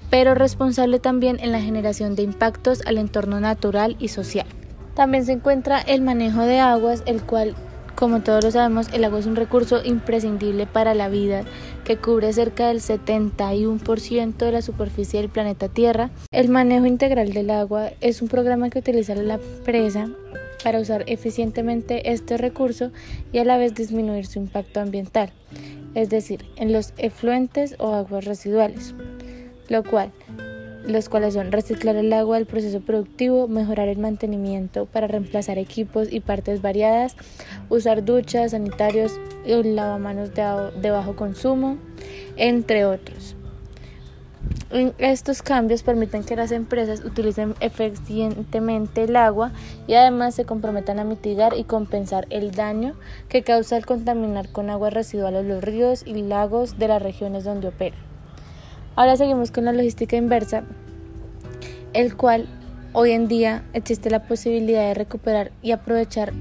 pero 0.09 0.35
responsable 0.35 0.99
también 0.99 1.39
en 1.41 1.53
la 1.53 1.61
generación 1.61 2.15
de 2.15 2.23
impactos 2.23 2.81
al 2.87 2.97
entorno 2.97 3.39
natural 3.39 3.97
y 3.99 4.09
social. 4.09 4.47
También 4.95 5.27
se 5.27 5.33
encuentra 5.33 5.79
el 5.81 6.01
manejo 6.01 6.41
de 6.43 6.61
aguas, 6.61 7.03
el 7.05 7.23
cual 7.23 7.55
como 7.95 8.21
todos 8.21 8.45
lo 8.45 8.51
sabemos, 8.51 8.89
el 8.93 9.05
agua 9.05 9.19
es 9.21 9.27
un 9.27 9.37
recurso 9.37 9.83
imprescindible 9.85 10.67
para 10.67 10.95
la 10.95 11.09
vida 11.09 11.45
que 11.85 11.97
cubre 11.97 12.33
cerca 12.33 12.69
del 12.69 12.81
71% 12.81 14.37
de 14.37 14.53
la 14.53 14.63
superficie 14.63 15.21
del 15.21 15.31
planeta 15.31 15.69
Tierra. 15.69 16.11
El 16.31 16.49
manejo 16.49 16.87
integral 16.87 17.33
del 17.33 17.51
agua 17.51 17.91
es 18.01 18.23
un 18.23 18.29
programa 18.29 18.71
que 18.71 18.79
utiliza 18.79 19.15
la 19.15 19.35
empresa 19.35 20.09
para 20.63 20.81
usar 20.81 21.05
eficientemente 21.07 22.13
este 22.13 22.37
recurso 22.37 22.93
y 23.33 23.39
a 23.39 23.45
la 23.45 23.59
vez 23.59 23.75
disminuir 23.75 24.27
su 24.27 24.39
impacto 24.39 24.81
ambiental, 24.81 25.33
es 25.95 26.09
decir, 26.09 26.45
en 26.57 26.73
los 26.73 26.95
efluentes 26.97 27.75
o 27.79 27.95
aguas 27.95 28.25
residuales, 28.25 28.95
lo 29.69 29.83
cual 29.83 30.13
los 30.87 31.09
cuales 31.09 31.35
son 31.35 31.53
reciclar 31.53 31.97
el 31.97 32.13
agua 32.13 32.37
del 32.37 32.47
proceso 32.47 32.81
productivo, 32.81 33.49
mejorar 33.49 33.89
el 33.89 33.99
mantenimiento 33.99 34.87
para 34.87 35.07
reemplazar 35.07 35.59
equipos 35.59 36.13
y 36.13 36.21
partes 36.21 36.63
variadas, 36.63 37.17
usar 37.69 38.05
duchas, 38.05 38.53
sanitarios 38.53 39.19
y 39.45 39.63
lavamanos 39.63 40.31
de, 40.35 40.91
bajo 40.91 41.17
consumo, 41.17 41.79
entre 42.37 42.85
otros. 42.85 43.37
Estos 44.99 45.43
cambios 45.43 45.83
permiten 45.83 46.25
que 46.25 46.35
las 46.35 46.51
empresas 46.51 47.05
utilicen 47.05 47.55
eficientemente 47.61 49.05
el 49.05 49.17
agua 49.17 49.53
y 49.87 49.95
además 49.95 50.35
se 50.35 50.47
comprometan 50.47 50.99
a 50.99 51.05
mitigar 51.05 51.55
y 51.57 51.65
compensar 51.65 52.27
el 52.31 52.53
daño 52.53 52.95
que 53.29 53.43
causa 53.43 53.77
el 53.77 53.85
contaminar 53.85 54.49
con 54.51 54.71
agua 54.71 54.89
residual 54.89 55.47
los 55.47 55.63
ríos 55.63 56.03
y 56.07 56.15
lagos 56.23 56.79
de 56.79 56.89
las 56.89 57.03
regiones 57.03 57.45
donde 57.45 57.69
operan. 57.69 58.12
Ahora 58.95 59.17
seguimos 59.17 59.51
con 59.51 59.65
la 59.65 59.73
logística 59.73 60.17
inversa, 60.17 60.65
el 61.95 62.17
cual 62.17 62.47
hoy 62.93 63.13
en 63.13 63.27
día 63.27 63.63
existe 63.73 64.11
la 64.11 64.25
posibilidad 64.25 64.87
de 64.87 64.95
recuperar 64.95 65.51
y 65.63 65.73
aprovechar 65.73 66.33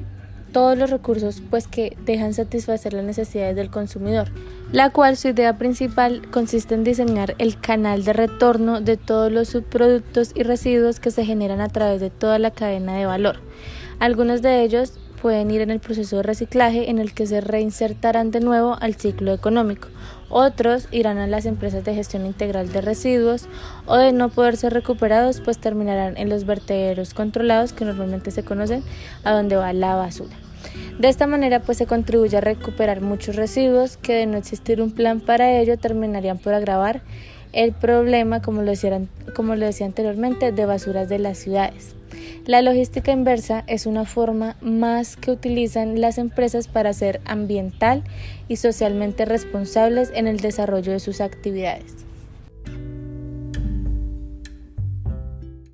todos 0.52 0.78
los 0.78 0.90
recursos 0.90 1.42
pues 1.50 1.68
que 1.68 1.96
dejan 2.06 2.34
satisfacer 2.34 2.92
las 2.92 3.06
necesidades 3.06 3.56
del 3.56 3.70
consumidor, 3.70 4.28
la 4.74 4.90
cual 4.90 5.16
su 5.16 5.30
idea 5.30 5.58
principal 5.58 6.30
consiste 6.30 6.76
en 6.76 6.84
diseñar 6.84 7.36
el 7.38 7.58
canal 7.58 8.04
de 8.04 8.12
retorno 8.12 8.82
de 8.82 8.98
todos 8.98 9.32
los 9.32 9.48
subproductos 9.48 10.32
y 10.36 10.44
residuos 10.44 11.00
que 11.00 11.12
se 11.12 11.24
generan 11.24 11.62
a 11.62 11.70
través 11.70 12.02
de 12.02 12.10
toda 12.10 12.38
la 12.38 12.52
cadena 12.52 12.98
de 12.98 13.06
valor. 13.06 13.38
Algunos 14.00 14.42
de 14.42 14.64
ellos 14.64 14.94
pueden 15.22 15.52
ir 15.52 15.62
en 15.62 15.70
el 15.70 15.80
proceso 15.80 16.18
de 16.18 16.24
reciclaje 16.24 16.90
en 16.90 17.00
el 17.00 17.14
que 17.14 17.28
se 17.28 17.40
reinsertarán 17.40 18.32
de 18.32 18.42
nuevo 18.42 18.76
al 18.82 18.96
ciclo 18.96 19.34
económico. 19.34 19.88
Otros 20.34 20.88
irán 20.92 21.18
a 21.18 21.28
las 21.28 21.46
empresas 21.46 21.84
de 21.84 21.94
gestión 21.94 22.26
integral 22.26 22.72
de 22.72 22.80
residuos 22.80 23.48
o 23.86 23.98
de 23.98 24.14
no 24.14 24.30
poder 24.30 24.56
ser 24.56 24.74
recuperados 24.74 25.42
pues 25.42 25.58
terminarán 25.58 26.16
en 26.16 26.30
los 26.30 26.46
vertederos 26.46 27.14
controlados 27.14 27.74
que 27.74 27.84
normalmente 27.84 28.32
se 28.32 28.44
conocen 28.44 28.82
a 29.26 29.34
donde 29.34 29.58
va 29.58 29.74
la 29.74 29.96
basura. 29.96 30.34
De 31.00 31.10
esta 31.10 31.28
manera 31.28 31.60
pues 31.60 31.78
se 31.78 31.86
contribuye 31.86 32.38
a 32.38 32.42
recuperar 32.42 33.02
muchos 33.02 33.36
residuos 33.36 33.98
que 33.98 34.14
de 34.14 34.26
no 34.26 34.38
existir 34.38 34.82
un 34.82 34.92
plan 34.92 35.20
para 35.20 35.60
ello 35.60 35.78
terminarían 35.78 36.38
por 36.38 36.54
agravar 36.54 37.02
el 37.52 37.74
problema, 37.74 38.42
como 38.42 38.62
lo, 38.62 38.72
decía, 38.72 39.02
como 39.36 39.56
lo 39.56 39.66
decía 39.66 39.86
anteriormente, 39.86 40.54
de 40.54 40.66
basuras 40.66 41.10
de 41.10 41.20
las 41.20 41.40
ciudades. 41.40 41.96
La 42.46 42.62
logística 42.62 43.12
inversa 43.12 43.64
es 43.68 43.86
una 43.86 44.06
forma 44.06 44.58
más 44.62 45.16
que 45.16 45.32
utilizan 45.32 46.02
las 46.02 46.18
empresas 46.18 46.68
para 46.68 46.94
ser 46.94 47.22
ambiental 47.26 48.04
y 48.48 48.56
socialmente 48.58 49.26
responsables 49.26 50.12
en 50.16 50.28
el 50.28 50.38
desarrollo 50.38 50.92
de 50.92 51.00
sus 51.00 51.22
actividades. 51.22 52.11